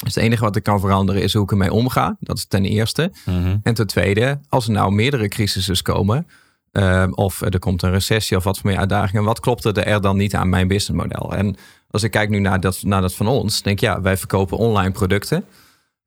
Dus 0.04 0.16
het 0.16 0.24
enige 0.24 0.44
wat 0.44 0.56
ik 0.56 0.64
kan 0.64 0.80
veranderen 0.80 1.22
is 1.22 1.34
hoe 1.34 1.44
ik 1.44 1.52
ermee 1.52 1.72
omga. 1.72 2.18
Dat 2.20 2.38
is 2.38 2.46
ten 2.46 2.66
eerste. 2.66 3.12
Mhm. 3.26 3.58
En 3.64 3.74
ten 3.74 3.88
tweede, 3.88 4.40
als 4.50 4.66
er 4.66 4.72
nou 4.72 4.92
meerdere 4.92 5.28
crises 5.28 5.82
komen, 5.82 6.28
eh, 6.72 7.08
of 7.12 7.42
er 7.42 7.60
komt 7.60 7.82
een 7.82 7.92
recessie 7.92 8.38
of 8.38 8.44
wat 8.44 8.60
voor 8.60 8.70
meer 8.70 8.80
uitdagingen, 8.80 9.24
wat 9.24 9.40
klopt 9.40 9.66
er 9.66 9.78
er 9.78 10.02
dan 10.02 10.18
niet 10.18 10.36
aan 10.36 10.50
mijn 10.50 10.68
businessmodel? 10.68 11.36
En 11.36 11.56
als 11.90 12.04
ik 12.04 12.12
kijk 12.12 12.30
nu 12.30 12.40
naar 12.40 12.60
dat, 12.60 12.82
naar 12.84 13.02
dat 13.02 13.14
van 13.14 13.28
ons, 13.28 13.62
denk 13.62 13.78
ik 13.78 13.84
ja, 13.84 14.02
wij 14.02 14.18
verkopen 14.18 14.58
online 14.58 14.92
producten. 14.92 15.46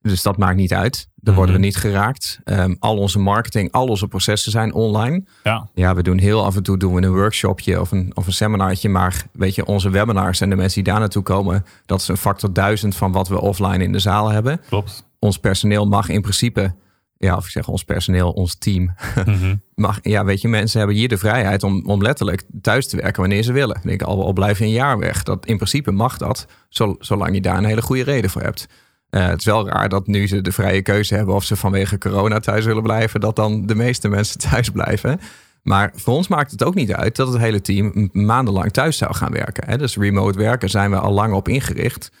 Dus 0.03 0.21
dat 0.21 0.37
maakt 0.37 0.55
niet 0.55 0.73
uit. 0.73 1.07
Daar 1.15 1.35
worden 1.35 1.53
we 1.55 1.59
Mhm. 1.59 1.69
niet 1.69 1.77
geraakt. 1.77 2.39
Ehm, 2.43 2.75
al 2.79 2.97
onze 2.97 3.19
marketing, 3.19 3.71
al 3.71 3.87
onze 3.87 4.07
processen 4.07 4.51
zijn 4.51 4.73
online. 4.73 5.23
Ja, 5.43 5.69
Ja, 5.73 5.95
we 5.95 6.03
doen 6.03 6.17
heel 6.17 6.45
af 6.45 6.55
en 6.55 6.63
toe 6.63 6.77
doen 6.77 6.93
we 6.93 7.01
een 7.01 7.11
workshopje 7.13 7.79
of 7.81 7.91
een, 7.91 8.11
of 8.13 8.27
een 8.27 8.33
seminartje. 8.33 8.89
Maar 8.89 9.25
weet 9.31 9.55
je, 9.55 9.65
onze 9.65 9.89
webinars 9.89 10.41
en 10.41 10.49
de 10.49 10.55
mensen 10.55 10.83
die 10.83 10.91
daar 10.91 10.99
naartoe 11.01 11.23
komen, 11.23 11.65
dat 11.85 12.01
is 12.01 12.07
een 12.07 12.17
factor 12.17 12.53
duizend 12.53 12.95
van 12.95 13.11
wat 13.11 13.27
we 13.27 13.41
offline 13.41 13.83
in 13.83 13.91
de 13.91 13.99
zaal 13.99 14.29
hebben 14.29 14.61
klopt. 14.67 15.05
ons 15.19 15.37
personeel 15.37 15.87
mag 15.87 16.09
in 16.09 16.21
principe, 16.21 16.75
ja, 17.17 17.35
of 17.35 17.45
ik 17.45 17.51
zeg 17.51 17.67
ons 17.67 17.83
personeel, 17.83 18.31
ons 18.31 18.55
team, 18.55 18.93
Mhm. 19.25 19.55
mag, 19.75 19.99
ja, 20.01 20.25
weet 20.25 20.41
je, 20.41 20.47
mensen 20.47 20.77
hebben 20.79 20.97
hier 20.97 21.07
de 21.07 21.17
vrijheid 21.17 21.63
om, 21.63 21.83
om 21.85 22.01
letterlijk 22.01 22.43
thuis 22.61 22.87
te 22.87 22.95
werken 22.95 23.21
wanneer 23.21 23.43
ze 23.43 23.51
willen. 23.53 23.75
Ik 23.75 23.83
denk, 23.83 24.01
al, 24.01 24.23
al 24.25 24.33
blijf 24.33 24.57
je 24.59 24.63
een 24.65 24.71
jaar 24.71 24.97
weg. 24.99 25.23
Dat, 25.23 25.45
in 25.45 25.55
principe 25.55 25.91
mag 25.91 26.17
dat, 26.17 26.47
zo- 26.69 26.95
zolang 26.99 27.33
je 27.35 27.41
daar 27.41 27.57
een 27.57 27.65
hele 27.65 27.81
goede 27.81 28.03
reden 28.03 28.29
voor 28.29 28.41
hebt. 28.41 28.67
Eh, 29.13 29.27
het 29.27 29.39
is 29.39 29.45
wel 29.45 29.67
raar 29.67 29.89
dat 29.89 30.07
nu 30.07 30.27
ze 30.27 30.41
de 30.41 30.51
vrije 30.51 30.81
keuze 30.81 31.15
hebben 31.15 31.35
of 31.35 31.43
ze 31.43 31.55
vanwege 31.55 31.97
corona 31.97 32.39
thuis 32.39 32.65
willen 32.65 32.83
blijven, 32.83 33.19
dat 33.19 33.35
dan 33.35 33.65
de 33.65 33.75
meeste 33.75 34.07
mensen 34.07 34.39
thuis 34.49 34.69
blijven. 34.69 35.19
Maar 35.63 35.91
voor 35.95 36.13
ons 36.13 36.27
maakt 36.27 36.51
het 36.51 36.63
ook 36.63 36.75
niet 36.75 36.93
uit 36.93 37.15
dat 37.15 37.27
het 37.27 37.37
hele 37.37 37.61
team 37.61 38.09
maandenlang 38.11 38.71
thuis 38.71 38.97
zou 38.97 39.15
gaan 39.15 39.31
werken. 39.31 39.69
Hè? 39.69 39.77
Dus 39.77 39.97
remote 39.97 40.37
werken 40.37 40.69
zijn 40.69 40.91
we 40.91 40.99
al 40.99 41.11
lang 41.11 41.33
op 41.33 41.47
ingericht. 41.47 42.11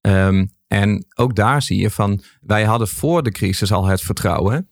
Ehm, 0.00 0.46
en 0.68 1.06
ook 1.14 1.34
daar 1.34 1.62
zie 1.62 1.80
je 1.80 1.90
van, 1.90 2.22
wij 2.40 2.64
hadden 2.64 2.88
voor 2.88 3.22
de 3.22 3.30
crisis 3.30 3.72
al 3.72 3.86
het 3.86 4.00
vertrouwen 4.00 4.68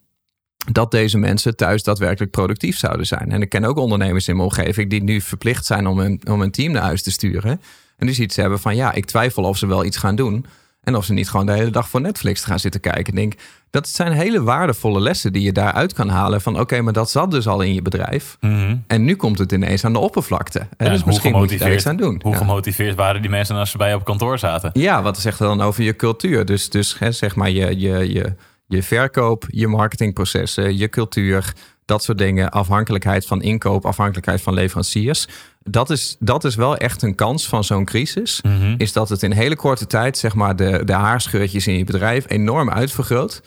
dat 0.73 0.91
deze 0.91 1.19
mensen 1.19 1.57
thuis 1.57 1.83
daadwerkelijk 1.83 2.31
productief 2.31 2.79
zouden 2.79 3.07
zijn. 3.07 3.31
En 3.31 3.43
ik 3.43 3.49
ken 3.49 3.65
ook 3.65 3.77
ondernemers 3.77 4.29
in 4.29 4.37
mijn 4.37 4.49
omgeving 4.49 4.91
die 4.91 5.03
nu 5.03 5.21
verplicht 5.21 5.65
zijn 5.65 5.87
om 5.87 5.99
een, 5.99 6.21
om 6.31 6.51
team 6.51 6.73
naar 6.73 6.83
huis 6.83 7.03
te 7.03 7.11
sturen. 7.11 7.61
En 7.97 8.07
die 8.07 8.15
ziet 8.15 8.33
ze 8.33 8.41
hebben 8.41 8.61
van, 8.61 8.77
ja, 8.77 8.93
ik 8.93 9.05
twijfel 9.05 9.43
of 9.43 9.59
ze 9.59 9.67
wel 9.67 9.85
iets 9.85 9.97
gaan 9.97 10.17
doen. 10.17 10.47
En 10.83 10.97
of 10.97 11.05
ze 11.05 11.13
niet 11.13 11.31
gewoon 11.31 11.47
de 11.47 11.53
hele 11.53 11.71
dag 11.71 11.89
voor 11.89 12.01
Netflix 12.01 12.45
gaan 12.45 12.59
zitten 12.59 12.81
kijken. 12.81 13.07
Ik 13.07 13.15
denk, 13.15 13.35
dat 13.71 13.89
zijn 13.89 14.13
hele 14.13 14.43
waardevolle 14.43 15.01
lessen 15.01 15.33
die 15.33 15.43
je 15.43 15.53
daaruit 15.53 15.93
kan 15.93 16.09
halen. 16.09 16.41
Van 16.41 16.61
oké, 16.61 16.81
maar 16.81 16.93
dat 16.93 17.11
zat 17.11 17.31
dus 17.31 17.47
al 17.47 17.61
in 17.61 17.75
je 17.75 17.83
bedrijf. 17.83 18.37
Mhm. 18.41 18.77
En 18.87 19.05
nu 19.05 19.17
komt 19.17 19.39
het 19.39 19.53
ineens 19.53 19.85
aan 19.85 19.93
de 19.93 19.99
oppervlakte. 19.99 20.59
Ja, 20.59 20.67
en 20.77 20.91
dus 20.91 20.99
hoe 20.99 21.07
misschien 21.07 21.33
moet 21.37 21.51
je 21.51 21.59
daar 21.59 21.73
iets 21.73 21.87
aan 21.87 21.97
doen. 21.97 22.21
Hoe 22.23 22.33
Ja. 22.33 22.39
gemotiveerd 22.39 22.97
waren 22.97 23.21
die 23.23 23.31
mensen 23.31 23.57
als 23.57 23.71
ze 23.71 23.77
bij 23.77 23.89
je 23.89 23.95
op 23.95 24.05
kantoor 24.05 24.39
zaten? 24.39 24.71
Ja, 24.73 25.03
wat 25.03 25.19
zegt 25.19 25.41
er 25.41 25.47
dan 25.47 25.61
over 25.61 25.83
je 25.83 25.97
cultuur? 25.97 26.45
Dus, 26.45 26.71
dus 26.71 26.99
hè, 26.99 27.13
zeg 27.13 27.35
maar 27.35 27.51
je, 27.51 27.79
je, 27.81 28.13
je, 28.13 28.35
je 28.67 28.83
verkoop, 28.83 29.45
je 29.49 29.67
marketingprocessen, 29.69 30.77
je 30.77 30.89
cultuur, 30.89 31.53
dat 31.85 32.03
soort 32.03 32.19
dingen. 32.19 32.51
Afhankelijkheid 32.51 33.27
van 33.27 33.43
inkoop, 33.43 33.87
afhankelijkheid 33.87 34.41
van 34.43 34.55
leveranciers. 34.55 35.27
Dat 35.65 35.91
is, 35.91 36.17
dat 36.19 36.45
is 36.45 36.55
wel 36.55 36.77
echt 36.77 37.03
een 37.03 37.15
kans 37.15 37.49
van 37.49 37.65
zo'n 37.65 37.85
crisis. 37.85 38.41
Mhm. 38.43 38.75
Is 38.77 38.93
dat 38.93 39.09
het 39.09 39.23
in 39.23 39.33
hele 39.33 39.57
korte 39.57 39.87
tijd, 39.87 40.19
zeg 40.19 40.35
maar, 40.35 40.57
de, 40.57 40.85
de 40.85 40.93
haarscheurtjes 40.93 41.67
in 41.67 41.79
je 41.79 41.85
bedrijf 41.85 42.25
enorm 42.29 42.71
uitvergroot. 42.71 43.43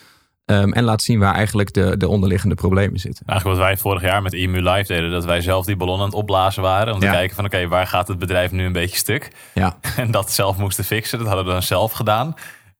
Ehm, 0.45 0.71
en 0.71 0.83
laat 0.83 1.01
zien 1.01 1.19
waar 1.19 1.33
eigenlijk 1.35 1.73
de, 1.73 1.97
de 1.97 2.07
onderliggende 2.07 2.55
problemen 2.55 2.99
zitten. 2.99 3.25
Eigenlijk 3.25 3.59
wat 3.59 3.67
wij 3.67 3.77
vorig 3.77 4.01
jaar 4.01 4.21
met 4.21 4.33
EMU 4.33 4.61
Live 4.61 4.93
deden, 4.93 5.11
dat 5.11 5.25
wij 5.25 5.41
zelf 5.41 5.65
die 5.65 5.75
ballon 5.75 5.99
aan 5.99 6.05
het 6.05 6.13
opblazen 6.13 6.61
waren. 6.63 6.93
Om 6.93 6.99
te 6.99 7.05
Ja. 7.05 7.11
kijken 7.11 7.35
van 7.35 7.45
oké, 7.45 7.67
waar 7.67 7.87
gaat 7.87 8.07
het 8.07 8.19
bedrijf 8.19 8.51
nu 8.51 8.65
een 8.65 8.71
beetje 8.71 8.97
stuk? 8.97 9.31
Ja, 9.53 9.77
En 9.97 10.11
dat 10.11 10.31
zelf 10.31 10.57
moesten 10.57 10.83
fixen. 10.83 11.17
Dat 11.17 11.27
hadden 11.27 11.45
we 11.45 11.51
dan 11.51 11.63
zelf 11.63 11.91
gedaan. 11.91 12.33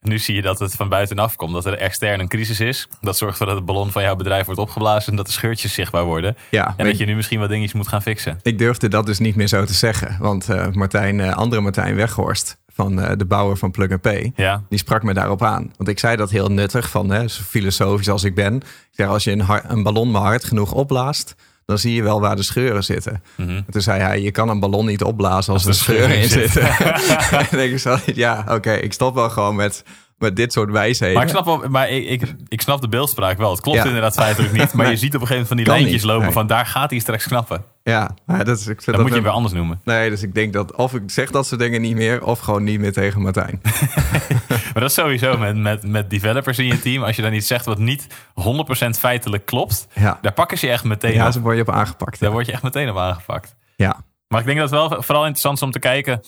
Nu 0.05 0.19
zie 0.19 0.35
je 0.35 0.41
dat 0.41 0.59
het 0.59 0.75
van 0.75 0.89
buitenaf 0.89 1.35
komt. 1.35 1.53
Dat 1.53 1.65
er 1.65 1.77
extern 1.77 2.19
een 2.19 2.27
crisis 2.27 2.59
is. 2.59 2.87
Dat 3.01 3.17
zorgt 3.17 3.33
ervoor 3.33 3.47
dat 3.47 3.55
het 3.55 3.65
ballon 3.65 3.91
van 3.91 4.01
jouw 4.01 4.15
bedrijf 4.15 4.45
wordt 4.45 4.59
opgeblazen. 4.59 5.11
En 5.11 5.17
dat 5.17 5.25
de 5.25 5.31
scheurtjes 5.31 5.73
zichtbaar 5.73 6.03
worden. 6.03 6.37
ja 6.49 6.73
En 6.77 6.85
dat 6.85 6.97
je 6.97 7.05
nu 7.05 7.15
misschien 7.15 7.39
wat 7.39 7.49
dingetjes 7.49 7.73
moet 7.73 7.87
gaan 7.87 8.01
fixen. 8.01 8.39
Ik 8.41 8.57
durfde 8.57 8.87
dat 8.87 9.05
dus 9.05 9.19
niet 9.19 9.35
meer 9.35 9.47
zo 9.47 9.65
te 9.65 9.73
zeggen. 9.73 10.17
Want 10.19 10.49
eh, 10.49 10.67
Martijn, 10.71 11.19
eh, 11.19 11.33
andere 11.33 11.61
Martijn 11.61 11.95
Weghorst, 11.95 12.57
van 12.73 13.01
eh, 13.01 13.17
de 13.17 13.25
bouwer 13.25 13.57
van 13.57 13.71
Plug 13.71 13.99
P, 13.99 14.09
Ja, 14.35 14.63
die 14.69 14.79
sprak 14.79 15.03
me 15.03 15.13
daarop 15.13 15.43
aan. 15.43 15.71
Want 15.77 15.89
ik 15.89 15.99
zei 15.99 16.15
dat 16.15 16.29
heel 16.29 16.49
nuttig, 16.49 16.89
van 16.89 17.09
hè, 17.09 17.27
zo 17.27 17.43
filosofisch 17.43 18.09
als 18.09 18.23
ik 18.23 18.35
ben. 18.35 18.55
Ik 18.55 18.63
zeg, 18.91 19.07
als 19.07 19.23
je 19.23 19.31
een, 19.31 19.45
een 19.67 19.83
ballon 19.83 20.11
maar 20.11 20.21
hard 20.21 20.43
genoeg 20.43 20.71
opblaast, 20.71 21.35
dan 21.65 21.77
zie 21.77 21.93
je 21.93 22.03
wel 22.03 22.19
waar 22.21 22.35
de 22.35 22.43
scheuren 22.43 22.83
zitten. 22.83 23.23
En 23.37 23.65
toen 23.69 23.81
zei 23.81 24.01
hij, 24.01 24.21
je 24.21 24.31
kan 24.31 24.49
een 24.49 24.59
ballon 24.59 24.85
niet 24.85 25.03
opblazen 25.03 25.53
als, 25.53 25.65
er 25.65 25.73
scheuren 25.73 26.17
in 26.17 26.29
zitten. 26.29 26.61
en 26.67 27.01
dan 27.49 27.59
denk 27.59 27.71
ik 27.71 27.79
zo, 27.79 27.97
ja, 28.05 28.45
oké, 28.49 28.73
ik 28.73 28.93
stop 28.93 29.15
wel 29.15 29.29
gewoon 29.29 29.55
met, 29.55 29.83
met 30.17 30.35
dit 30.35 30.53
soort 30.53 30.71
wijsheden. 30.71 31.13
maar 31.15 31.23
ik 31.23 31.29
snap, 31.29 31.45
wel, 31.45 31.69
maar 31.69 31.89
ik, 31.89 32.09
ik, 32.21 32.33
ik 32.47 32.61
snap 32.61 32.81
de 32.81 32.87
beeldspraak 32.89 33.37
wel. 33.37 33.51
Het 33.51 33.61
klopt 33.61 33.77
Ja. 33.77 33.85
inderdaad 33.85 34.13
feitelijk 34.13 34.53
niet. 34.53 34.73
Maar 34.73 34.89
je 34.89 34.97
ziet 35.05 35.15
op 35.15 35.21
een 35.21 35.27
gegeven 35.27 35.31
moment 35.31 35.47
van 35.47 35.57
die 35.57 35.65
Kan 35.65 35.75
lijntjes 35.75 36.01
niet, 36.01 36.09
lopen 36.11 36.23
nee. 36.25 36.33
van 36.33 36.47
daar 36.47 36.65
gaat 36.65 36.89
hij 36.89 36.99
straks 36.99 37.27
knappen. 37.27 37.63
Ja, 37.83 38.15
maar 38.25 38.45
dat 38.45 38.59
is, 38.59 38.67
ik 38.67 38.81
vind 38.81 38.85
dat 38.85 38.95
moet 38.95 39.05
je 39.07 39.13
wel- 39.13 39.23
weer 39.23 39.31
anders 39.31 39.53
noemen. 39.53 39.81
Nee, 39.83 40.09
dus 40.09 40.23
ik 40.23 40.33
denk 40.33 40.53
dat 40.53 40.75
of 40.75 40.93
ik 40.93 41.01
zeg 41.05 41.31
dat 41.31 41.47
soort 41.47 41.59
dingen 41.61 41.81
niet 41.81 41.95
meer, 41.95 42.23
of 42.25 42.39
gewoon 42.39 42.63
niet 42.63 42.79
meer 42.79 42.93
tegen 42.93 43.21
Martijn. 43.21 43.61
Maar 44.47 44.83
dat 44.83 44.89
is 44.89 44.93
sowieso 44.93 45.37
met, 45.37 45.55
met, 45.55 45.87
met 45.87 46.09
developers 46.09 46.59
in 46.59 46.65
je 46.65 46.79
team. 46.81 47.03
Als 47.03 47.15
je 47.15 47.21
dan 47.21 47.33
iets 47.33 47.47
zegt 47.47 47.65
wat 47.65 47.77
niet 47.77 48.07
100% 48.85 48.89
feitelijk 48.99 49.45
klopt. 49.45 49.87
Ja, 49.93 50.17
Daar 50.21 50.31
pakken 50.33 50.57
ze 50.57 50.65
je 50.65 50.71
echt 50.71 50.83
meteen 50.83 51.13
ja 51.13 51.25
op. 51.27 51.31
zo 51.33 51.39
word 51.39 51.55
je 51.55 51.61
op 51.61 51.69
aangepakt. 51.71 52.19
Daar 52.19 52.31
word 52.31 52.45
je 52.45 52.51
echt 52.51 52.63
meteen 52.63 52.89
op 52.89 52.97
aangepakt. 52.97 53.55
Ja, 53.75 54.01
Maar 54.27 54.39
ik 54.39 54.45
denk 54.45 54.59
dat 54.59 54.69
het 54.69 54.79
wel 54.79 54.89
vooral 55.01 55.21
interessant 55.21 55.57
is 55.57 55.63
om 55.63 55.71
te 55.71 55.79
kijken 55.79 56.21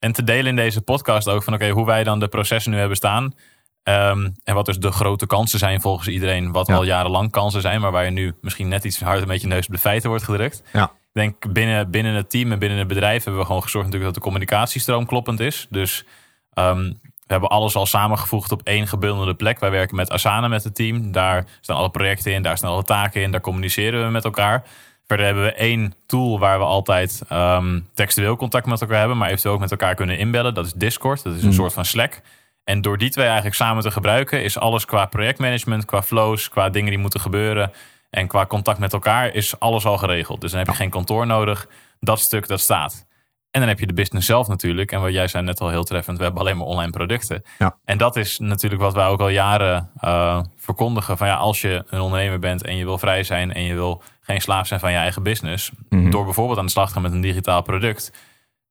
en 0.00 0.12
te 0.12 0.24
delen 0.24 0.46
in 0.46 0.56
deze 0.56 0.80
podcast 0.82 1.28
ook 1.28 1.42
van 1.42 1.54
oké, 1.54 1.68
hoe 1.68 1.86
wij 1.86 2.04
dan 2.04 2.20
de 2.20 2.28
processen 2.28 2.72
nu 2.72 2.78
hebben 2.78 2.96
staan. 2.96 3.34
Ehm, 3.82 4.28
en 4.44 4.54
wat 4.54 4.66
dus 4.66 4.78
de 4.78 4.90
grote 4.92 5.26
kansen 5.26 5.58
zijn 5.58 5.80
volgens 5.80 6.08
iedereen, 6.08 6.52
wat 6.52 6.66
Ja. 6.66 6.74
al 6.74 6.84
jarenlang 6.84 7.30
kansen 7.30 7.60
zijn, 7.60 7.80
maar 7.80 7.90
waar 7.92 8.04
je 8.04 8.10
nu 8.10 8.34
misschien 8.40 8.68
net 8.68 8.84
iets 8.84 9.00
harder 9.00 9.26
met 9.26 9.40
je 9.40 9.46
neus 9.46 9.66
op 9.66 9.72
de 9.72 9.78
feiten 9.78 10.08
wordt 10.08 10.24
gedrukt. 10.24 10.62
ja. 10.72 10.84
Ik 11.12 11.20
denk 11.20 11.52
binnen, 11.52 11.90
binnen 11.90 12.14
het 12.14 12.30
team 12.30 12.52
en 12.52 12.58
binnen 12.58 12.78
het 12.78 12.88
bedrijf 12.88 13.22
hebben 13.24 13.40
we 13.40 13.46
gewoon 13.46 13.62
gezorgd 13.62 13.86
natuurlijk 13.86 14.14
dat 14.14 14.22
de 14.22 14.28
communicatiestroom 14.30 15.06
kloppend 15.06 15.40
is. 15.40 15.66
Dus 15.70 16.04
ehm, 16.52 16.78
we 17.02 17.36
hebben 17.36 17.48
alles 17.48 17.76
al 17.76 17.86
samengevoegd 17.86 18.52
op 18.52 18.62
één 18.62 18.86
gebundelde 18.86 19.34
plek. 19.34 19.58
Wij 19.58 19.70
werken 19.70 19.96
met 19.96 20.10
Asana 20.10 20.48
met 20.48 20.64
het 20.64 20.74
team. 20.74 21.12
Daar 21.12 21.44
staan 21.60 21.76
alle 21.76 21.90
projecten 21.90 22.32
in, 22.32 22.42
daar 22.42 22.56
staan 22.56 22.70
alle 22.70 22.82
taken 22.82 23.22
in, 23.22 23.30
daar 23.30 23.40
communiceren 23.40 24.04
we 24.04 24.10
met 24.10 24.24
elkaar. 24.24 24.64
Verder 25.10 25.26
hebben 25.26 25.44
we 25.44 25.52
één 25.52 25.94
tool 26.06 26.38
waar 26.38 26.58
we 26.58 26.64
altijd 26.64 27.22
ehm, 27.28 27.80
textueel 27.94 28.36
contact 28.36 28.66
met 28.66 28.80
elkaar 28.80 28.98
hebben, 28.98 29.16
maar 29.16 29.28
eventueel 29.28 29.54
ook 29.54 29.60
met 29.60 29.70
elkaar 29.70 29.94
kunnen 29.94 30.18
inbellen. 30.18 30.54
Dat 30.54 30.66
is 30.66 30.72
Discord. 30.72 31.22
Dat 31.22 31.34
is 31.34 31.42
een 31.42 31.52
soort 31.52 31.72
van 31.72 31.84
Slack. 31.84 32.20
En 32.64 32.80
door 32.80 32.98
die 32.98 33.10
twee 33.10 33.24
eigenlijk 33.24 33.56
samen 33.56 33.82
te 33.82 33.90
gebruiken, 33.90 34.42
is 34.42 34.58
alles 34.58 34.84
qua 34.84 35.06
projectmanagement, 35.06 35.84
qua 35.84 36.02
flows, 36.02 36.48
qua 36.48 36.68
dingen 36.68 36.90
die 36.90 36.98
moeten 36.98 37.20
gebeuren 37.20 37.72
en 38.10 38.26
qua 38.26 38.46
contact 38.46 38.78
met 38.78 38.92
elkaar, 38.92 39.34
is 39.34 39.58
alles 39.58 39.84
al 39.84 39.98
geregeld. 39.98 40.40
Dus 40.40 40.50
dan 40.50 40.58
heb 40.58 40.68
je 40.68 40.74
geen 40.74 40.90
kantoor 40.90 41.26
nodig. 41.26 41.68
Dat 42.00 42.20
stuk 42.20 42.48
dat 42.48 42.60
staat. 42.60 43.06
En 43.50 43.60
dan 43.60 43.68
heb 43.68 43.78
je 43.78 43.86
de 43.86 43.92
business 43.92 44.26
zelf 44.26 44.48
natuurlijk. 44.48 44.92
En 44.92 45.00
wat 45.00 45.12
jij 45.12 45.28
zei 45.28 45.44
net 45.44 45.60
al 45.60 45.68
heel 45.68 45.84
treffend, 45.84 46.16
we 46.18 46.22
hebben 46.22 46.40
alleen 46.40 46.56
maar 46.56 46.66
online 46.66 46.90
producten. 46.90 47.42
Ja. 47.58 47.78
En 47.84 47.98
dat 47.98 48.16
is 48.16 48.38
natuurlijk 48.38 48.82
wat 48.82 48.94
wij 48.94 49.06
ook 49.06 49.20
al 49.20 49.28
jaren 49.28 49.90
uh, 50.04 50.40
verkondigen. 50.56 51.16
Van 51.16 51.26
ja, 51.26 51.34
als 51.34 51.60
je 51.60 51.84
een 51.86 52.00
ondernemer 52.00 52.38
bent 52.38 52.64
en 52.64 52.76
je 52.76 52.84
wil 52.84 52.98
vrij 52.98 53.22
zijn 53.22 53.52
en 53.52 53.62
je 53.62 53.74
wil 53.74 54.02
geen 54.20 54.40
slaaf 54.40 54.66
zijn 54.66 54.80
van 54.80 54.90
je 54.90 54.96
eigen 54.96 55.22
business. 55.22 55.72
Mhm. 55.88 56.10
Door 56.10 56.24
bijvoorbeeld 56.24 56.58
aan 56.58 56.64
de 56.64 56.70
slag 56.70 56.86
te 56.86 56.92
gaan 56.92 57.02
met 57.02 57.12
een 57.12 57.20
digitaal 57.20 57.62
product. 57.62 58.12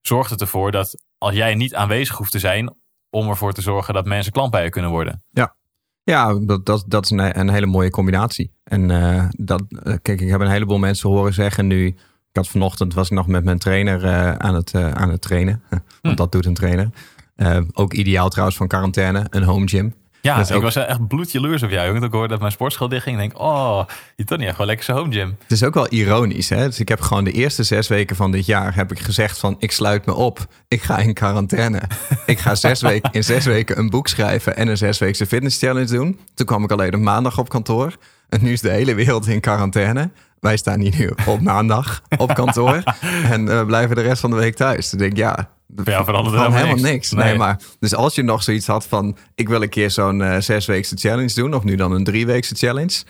Zorgt 0.02 0.30
het 0.30 0.42
ervoor 0.42 0.72
dat 0.72 1.04
als 1.18 1.36
jij 1.36 1.56
niet 1.56 1.76
aanwezig 1.76 2.18
hoeft 2.18 2.32
te 2.32 2.40
zijn 2.40 2.76
om 3.10 3.30
ervoor 3.30 3.54
te 3.54 3.62
zorgen 3.62 3.94
dat 3.94 4.06
mensen 4.06 4.32
klant 4.32 4.52
bij 4.52 4.64
je 4.64 4.70
kunnen 4.70 4.92
worden. 4.92 5.24
Ja, 5.32 5.56
ja 6.04 6.40
dat, 6.40 6.66
dat, 6.66 6.84
dat 6.88 7.04
is 7.04 7.10
een, 7.10 7.40
een 7.40 7.50
hele 7.50 7.66
mooie 7.66 7.90
combinatie. 7.90 8.54
En 8.64 8.90
uh, 8.90 9.26
dat, 9.38 9.64
uh, 9.70 9.96
kijk, 10.02 10.22
ik 10.22 10.30
heb 10.30 10.40
een 10.40 10.50
heleboel 10.50 10.78
mensen 10.78 11.10
horen 11.10 11.34
zeggen 11.34 11.68
nu. 11.68 11.98
Ik 12.32 12.36
had 12.36 12.48
vanochtend 12.48 12.94
was 12.94 13.10
ik 13.10 13.18
nog 13.18 13.28
met 13.28 13.44
mijn 13.44 13.58
trainer 13.60 14.04
uh, 14.04 14.32
aan, 14.36 14.56
het, 14.56 14.76
aan 14.76 15.10
het 15.10 15.22
trainen. 15.22 15.62
Want 15.70 15.82
Hm. 16.02 16.16
dat 16.16 16.32
doet 16.32 16.46
een 16.46 16.54
trainer. 16.54 16.90
ook 17.74 17.94
ideaal 17.94 18.30
trouwens 18.30 18.58
van 18.58 18.68
quarantaine, 18.68 19.26
een 19.30 19.44
home 19.44 19.68
gym. 19.68 19.94
Ja, 20.22 20.38
Dat 20.38 20.50
ik 20.50 20.56
ook- 20.56 20.62
was 20.62 20.76
echt 20.76 21.08
bloedjaloers 21.08 21.64
op 21.64 21.70
jou. 21.70 21.86
jongen. 21.86 22.00
Dat 22.02 22.10
ik 22.10 22.16
hoorde 22.16 22.30
dat 22.30 22.40
mijn 22.40 22.52
sportschool 22.52 22.90
dichtging. 22.90 23.16
Ik 23.16 23.30
denk, 23.30 23.42
oh, 23.42 23.84
je 24.16 24.24
toch 24.24 24.38
niet 24.38 24.46
echt 24.48 24.56
gewoon 24.56 24.68
lekker 24.68 24.86
zo'n 24.86 24.96
home 24.96 25.12
gym. 25.14 25.36
Het 25.42 25.52
is 25.52 25.64
ook 25.64 25.74
wel 25.74 25.88
ironisch. 25.90 26.50
Hè? 26.50 26.66
Dus 26.66 26.80
ik 26.80 26.88
heb 26.90 27.02
gewoon 27.02 27.24
de 27.24 27.32
eerste 27.32 27.64
zes 27.64 27.88
weken 27.88 28.16
van 28.16 28.32
dit 28.32 28.46
jaar 28.46 28.76
heb 28.76 28.92
ik 28.92 29.00
gezegd 29.00 29.40
van 29.40 29.56
ik 29.60 29.72
sluit 29.72 30.06
me 30.06 30.14
op. 30.14 30.46
Ik 30.68 30.82
ga 30.82 30.98
in 30.98 31.14
quarantaine. 31.14 31.82
ik 32.26 32.40
ga 32.40 32.56
zes 32.56 32.82
weken, 32.82 33.12
in 33.12 33.24
zes 33.24 33.46
weken 33.46 33.78
een 33.80 33.90
boek 33.90 34.08
schrijven 34.08 34.56
en 34.58 34.68
een 34.68 34.78
zesweekse 34.78 35.26
fitness 35.26 35.60
challenge 35.60 35.92
doen. 35.94 36.20
Toen 36.34 36.46
kwam 36.46 36.64
ik 36.64 36.72
alleen 36.72 36.94
op 36.94 37.00
maandag 37.02 37.38
op 37.38 37.50
kantoor. 37.50 37.96
En 38.30 38.40
nu 38.44 38.52
is 38.52 38.62
de 38.62 38.70
hele 38.70 38.96
wereld 38.96 39.28
in 39.28 39.40
quarantaine. 39.40 40.10
Wij 40.40 40.58
staan 40.58 40.80
hier 40.80 40.96
nu 40.98 41.12
op 41.26 41.42
maandag 41.42 42.02
op 42.18 42.34
kantoor. 42.34 42.84
en 43.32 43.50
eh, 43.50 43.66
blijven 43.66 43.96
de 43.96 44.02
rest 44.02 44.22
van 44.22 44.30
de 44.30 44.36
week 44.36 44.56
thuis. 44.56 44.90
Dan 44.90 45.00
denk 45.00 45.12
ik, 45.12 45.18
ja, 45.18 45.50
jou 45.84 46.06
verandert 46.06 46.36
er 46.36 46.42
van 46.42 46.52
helemaal 46.52 46.76
helemaal 46.76 46.92
niks. 46.92 47.12
Nee. 47.12 47.38
maar 47.38 47.60
dus 47.80 47.96
als 47.96 48.16
je 48.16 48.24
nog 48.24 48.44
zoiets 48.44 48.68
had 48.68 48.88
van 48.88 49.18
ik 49.36 49.50
wil 49.50 49.62
een 49.62 49.70
keer 49.70 49.92
zo'n 49.92 50.22
eh 50.22 50.40
zesweekse 50.40 50.98
challenge 50.98 51.34
doen, 51.34 51.54
of 51.54 51.64
nu 51.64 51.76
dan 51.76 51.92
een 51.92 52.04
drieweekse 52.04 52.56
challenge. 52.56 53.04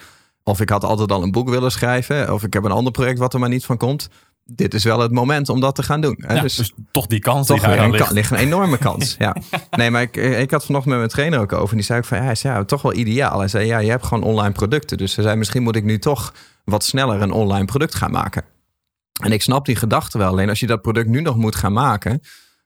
Of 0.44 0.60
ik 0.60 0.68
had 0.68 0.84
altijd 0.84 1.12
al 1.12 1.22
een 1.22 1.30
boek 1.30 1.48
willen 1.48 1.72
schrijven, 1.72 2.32
of 2.32 2.42
ik 2.42 2.52
heb 2.52 2.64
een 2.64 2.70
ander 2.70 2.92
project 2.92 3.18
wat 3.18 3.34
er 3.34 3.40
maar 3.40 3.48
niet 3.48 3.64
van 3.64 3.76
komt. 3.76 4.08
Dit 4.52 4.74
is 4.74 4.84
wel 4.84 5.00
het 5.00 5.12
moment 5.12 5.48
om 5.48 5.60
dat 5.60 5.74
te 5.74 5.82
gaan 5.82 6.00
doen. 6.00 6.14
Hè? 6.18 6.34
Ja, 6.34 6.40
dus, 6.40 6.54
dus, 6.54 6.72
toch 6.90 7.06
die 7.06 7.18
kans 7.18 7.46
toch 7.46 7.64
die 7.64 7.76
een, 7.76 7.90
ligt. 7.90 8.10
ligt 8.10 8.30
een 8.30 8.36
enorme 8.36 8.78
kans. 8.78 9.14
ja. 9.18 9.36
Nee, 9.70 9.90
maar 9.90 10.02
ik, 10.02 10.16
ik 10.16 10.50
had 10.50 10.64
vanochtend 10.64 10.90
met 10.90 10.98
mijn 10.98 11.08
trainer 11.08 11.38
ook 11.38 11.52
over. 11.52 11.70
En 11.70 11.76
die 11.76 11.84
zei 11.84 11.98
ook 11.98 12.04
van, 12.04 12.18
ja, 12.18 12.24
hij 12.24 12.34
zei, 12.34 12.54
ja, 12.54 12.64
toch 12.64 12.82
wel 12.82 12.94
ideaal. 12.94 13.38
Hij 13.38 13.48
zei, 13.48 13.66
ja, 13.66 13.78
je 13.78 13.90
hebt 13.90 14.06
gewoon 14.06 14.24
online 14.24 14.52
producten. 14.52 14.96
Dus 14.96 15.14
hij 15.14 15.24
zei, 15.24 15.36
misschien 15.36 15.62
moet 15.62 15.76
ik 15.76 15.84
nu 15.84 15.98
toch 15.98 16.34
wat 16.64 16.84
sneller 16.84 17.22
een 17.22 17.32
online 17.32 17.64
product 17.64 17.94
gaan 17.94 18.10
maken. 18.10 18.44
En 19.22 19.32
ik 19.32 19.42
snap 19.42 19.66
die 19.66 19.76
gedachte 19.76 20.18
wel. 20.18 20.28
Alleen 20.28 20.48
als 20.48 20.60
je 20.60 20.66
dat 20.66 20.82
product 20.82 21.08
nu 21.08 21.20
nog 21.20 21.36
moet 21.36 21.56
gaan 21.56 21.72
maken... 21.72 22.20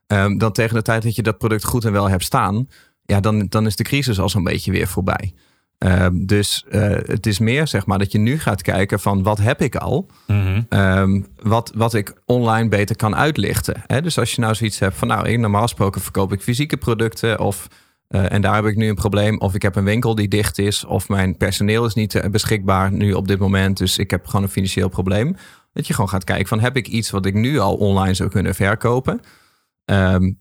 ehm, 0.07 0.39
dan 0.39 0.53
tegen 0.53 0.75
de 0.75 0.83
tijd 0.83 1.03
dat 1.03 1.15
je 1.15 1.23
dat 1.23 1.39
product 1.39 1.65
goed 1.65 1.85
en 1.85 1.93
wel 1.93 2.09
hebt 2.09 2.25
staan... 2.25 2.69
ja, 3.03 3.21
dan, 3.21 3.47
dan 3.49 3.67
is 3.67 3.77
de 3.77 3.85
crisis 3.85 4.21
al 4.21 4.29
zo'n 4.29 4.45
beetje 4.45 4.73
weer 4.73 4.89
voorbij. 4.89 5.35
Ehm, 5.79 6.25
dus 6.27 6.65
eh, 6.69 6.81
het 6.91 7.27
is 7.27 7.39
meer, 7.39 7.67
zeg 7.67 7.87
maar, 7.87 7.99
dat 7.99 8.13
je 8.13 8.19
nu 8.19 8.39
gaat 8.39 8.63
kijken 8.63 9.01
van... 9.01 9.23
wat 9.23 9.39
heb 9.39 9.61
ik 9.61 9.77
al? 9.77 10.07
Mhm. 10.27 10.63
Ehm, 10.69 11.23
wat, 11.43 11.73
wat 11.75 11.95
ik 11.95 12.15
online 12.25 12.69
beter 12.69 12.97
kan 12.97 13.17
uitlichten. 13.17 13.83
Hè? 13.87 14.03
Dus 14.03 14.19
als 14.19 14.35
je 14.35 14.41
nou 14.41 14.55
zoiets 14.55 14.79
hebt 14.79 14.97
van, 14.97 15.09
nou, 15.09 15.29
ik, 15.29 15.39
normaal 15.39 15.63
gesproken 15.63 16.01
verkoop 16.01 16.33
ik 16.33 16.41
fysieke 16.41 16.77
producten 16.77 17.39
of 17.39 17.69
eh, 18.09 18.33
en 18.33 18.41
daar 18.41 18.55
heb 18.55 18.65
ik 18.65 18.77
nu 18.77 18.89
een 18.89 18.95
probleem. 18.95 19.41
Of 19.41 19.55
ik 19.55 19.63
heb 19.63 19.77
een 19.77 19.85
winkel 19.85 20.15
die 20.15 20.29
dicht 20.29 20.59
is, 20.59 20.85
of 20.85 21.09
mijn 21.09 21.37
personeel 21.37 21.85
is 21.85 21.95
niet 21.95 22.15
eh, 22.15 22.31
beschikbaar 22.31 22.93
nu 22.93 23.13
op 23.13 23.29
dit 23.29 23.39
moment. 23.39 23.77
Dus 23.77 23.99
ik 23.99 24.11
heb 24.11 24.27
gewoon 24.27 24.43
een 24.43 24.49
financieel 24.49 24.89
probleem. 24.89 25.37
Dat 25.73 25.87
je 25.87 25.95
gewoon 25.95 26.09
gaat 26.09 26.25
kijken 26.25 26.47
van, 26.47 26.61
heb 26.61 26.77
ik 26.77 26.89
iets 26.89 27.11
wat 27.11 27.27
ik 27.27 27.35
nu 27.35 27.59
al 27.59 27.75
online 27.75 28.15
zou 28.15 28.31
kunnen 28.31 28.55
verkopen? 28.55 29.21
Ehm, 29.85 30.33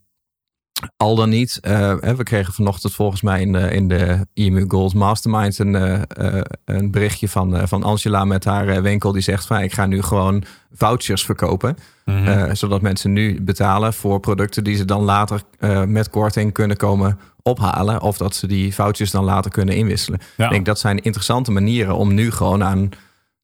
al 0.98 1.16
dan 1.16 1.30
niet. 1.30 1.60
eh, 1.62 1.94
we 2.00 2.24
kregen 2.24 2.54
vanochtend 2.54 2.94
volgens 2.94 3.22
mij 3.22 3.42
in 3.42 3.52
de, 3.52 3.72
in 3.72 3.88
de 3.88 4.28
EMU 4.34 4.66
Gold 4.68 4.94
Mastermind 4.94 5.60
een, 5.60 5.76
eh, 5.76 6.42
een 6.66 6.92
berichtje 6.92 7.30
van, 7.30 7.68
van 7.68 7.84
Angela 7.84 8.26
met 8.26 8.46
haar 8.46 8.82
winkel. 8.82 9.12
Die 9.12 9.22
zegt 9.22 9.46
van 9.46 9.60
ik 9.60 9.74
ga 9.74 9.86
nu 9.86 10.02
gewoon 10.02 10.44
vouchers 10.72 11.26
verkopen. 11.26 11.78
Mhm. 12.06 12.56
zodat 12.56 12.82
mensen 12.82 13.14
nu 13.14 13.42
betalen 13.42 13.94
voor 13.94 14.20
producten 14.20 14.64
die 14.64 14.76
ze 14.76 14.86
dan 14.86 15.02
later 15.02 15.42
met 15.88 16.10
korting 16.10 16.54
kunnen 16.54 16.78
komen 16.78 17.20
ophalen. 17.44 18.02
Of 18.02 18.18
dat 18.18 18.36
ze 18.36 18.48
die 18.48 18.74
vouchers 18.74 19.12
dan 19.12 19.24
later 19.24 19.52
kunnen 19.52 19.76
inwisselen. 19.76 20.20
Ja. 20.38 20.46
Ik 20.46 20.52
denk 20.52 20.66
dat 20.66 20.80
zijn 20.80 21.02
interessante 21.02 21.52
manieren 21.52 21.96
om 21.96 22.14
nu 22.14 22.32
gewoon 22.32 22.64
aan, 22.64 22.90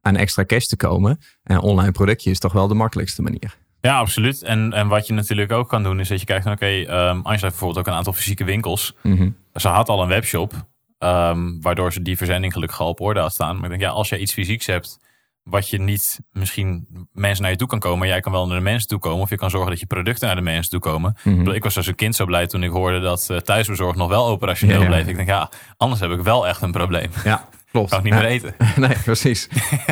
aan 0.02 0.16
extra 0.16 0.46
cash 0.46 0.66
te 0.66 0.78
komen. 0.78 1.20
En 1.44 1.60
online 1.60 1.92
productje 1.92 2.30
is 2.32 2.40
toch 2.40 2.54
wel 2.54 2.68
de 2.68 2.74
makkelijkste 2.74 3.22
manier. 3.22 3.58
Ja, 3.82 3.98
absoluut. 3.98 4.44
En, 4.44 4.74
en 4.74 4.88
wat 4.88 5.08
je 5.08 5.14
natuurlijk 5.14 5.52
ook 5.52 5.70
kan 5.70 5.84
doen, 5.84 6.00
is 6.00 6.08
dat 6.08 6.20
je 6.20 6.26
kijkt 6.26 6.44
van 6.44 6.52
oké, 6.52 6.66
ehm 6.66 7.08
Angela 7.16 7.30
heeft 7.30 7.42
bijvoorbeeld 7.42 7.78
ook 7.80 7.88
een 7.88 7.98
aantal 7.98 8.14
fysieke 8.14 8.44
winkels. 8.44 8.94
Mhm. 9.04 9.30
Ze 9.54 9.68
had 9.68 9.90
al 9.90 10.02
een 10.02 10.08
webshop, 10.08 10.54
ehm, 10.98 11.60
waardoor 11.62 11.94
ze 11.94 12.02
die 12.02 12.18
verzending 12.18 12.54
gelukkig 12.54 12.80
al 12.82 12.88
op 12.88 13.02
orde 13.02 13.20
had 13.20 13.34
staan. 13.34 13.56
Maar 13.56 13.64
ik 13.64 13.70
denk, 13.70 13.82
ja, 13.82 13.90
als 13.90 14.10
jij 14.10 14.20
iets 14.20 14.34
fysieks 14.34 14.66
hebt, 14.66 15.00
wat 15.44 15.70
je 15.70 15.80
niet 15.80 16.20
misschien 16.32 16.88
mensen 17.12 17.42
naar 17.42 17.52
je 17.52 17.58
toe 17.58 17.68
kan 17.68 17.80
komen, 17.80 17.98
maar 18.00 18.08
jij 18.08 18.20
kan 18.20 18.32
wel 18.32 18.48
naar 18.48 18.58
de 18.58 18.64
mensen 18.64 18.88
toe 18.88 19.00
komen, 19.00 19.22
of 19.22 19.30
je 19.30 19.36
kan 19.38 19.50
zorgen 19.50 19.70
dat 19.70 19.80
je 19.80 19.86
producten 19.86 20.28
naar 20.28 20.36
de 20.36 20.42
mensen 20.42 20.70
toe 20.72 20.80
komen. 20.80 21.18
Mhm. 21.24 21.50
Ik, 21.50 21.64
was 21.64 21.78
als 21.78 21.88
een 21.88 21.96
kind 21.96 22.16
zo 22.16 22.26
blij 22.26 22.48
toen 22.48 22.64
ik 22.64 22.72
hoorde 22.72 23.00
dat 23.00 23.30
eh, 23.30 23.38
thuisbezorgd 23.38 23.98
nog 23.98 24.10
wel 24.10 24.28
operationeel 24.28 24.82
Ja. 24.82 24.88
bleef. 24.88 25.08
Ik 25.08 25.16
denk, 25.16 25.28
ja, 25.28 25.50
anders 25.78 26.02
heb 26.02 26.12
ik 26.12 26.20
wel 26.22 26.48
echt 26.48 26.62
een 26.62 26.72
probleem. 26.72 27.10
Ja, 27.24 27.48
klopt. 27.72 27.90
Kan 27.90 28.04
niet 28.04 28.14
meer 28.14 28.26
eten. 28.26 28.56
Nee, 28.76 28.96
precies. 29.04 29.50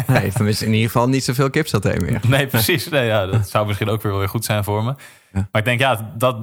Nee, 0.08 0.32
is 0.50 0.62
in 0.62 0.74
ieder 0.74 0.86
geval 0.92 1.10
niet 1.10 1.24
zoveel 1.24 1.50
kipsaté 1.50 1.96
meer. 2.00 2.20
Nee, 2.28 2.48
precies. 2.48 2.90
Nee, 2.90 3.06
ja, 3.06 3.26
dat 3.26 3.50
zou 3.50 3.68
misschien 3.68 3.90
ook 3.90 4.02
weer 4.02 4.18
weer 4.18 4.30
goed 4.30 4.46
zijn 4.46 4.64
voor 4.64 4.84
me. 4.84 4.96
Maar 5.32 5.48
ik 5.62 5.66
denk, 5.66 5.80
ja, 5.80 6.12
dat, 6.18 6.38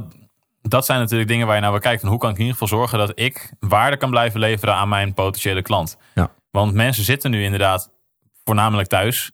dat 0.63 0.85
zijn 0.85 0.99
natuurlijk 1.01 1.29
dingen 1.29 1.47
waar 1.47 1.55
je 1.57 1.61
naar 1.63 1.71
wil 1.71 1.81
kijken. 1.81 2.01
Van 2.01 2.09
hoe 2.09 2.19
kan 2.19 2.31
ik 2.31 2.37
in 2.37 2.43
ieder 2.45 2.59
geval 2.59 2.79
zorgen 2.79 2.99
dat 2.99 3.13
ik 3.15 3.53
waarde 3.61 3.97
kan 3.97 4.11
blijven 4.11 4.41
leveren 4.41 4.75
aan 4.75 4.89
mijn 4.89 5.15
potentiële 5.15 5.63
klant? 5.63 5.97
Ja. 6.15 6.31
Want 6.51 6.75
mensen 6.75 7.05
zitten 7.05 7.31
nu 7.31 7.43
inderdaad 7.45 7.91
voornamelijk 8.45 8.89
thuis. 8.89 9.31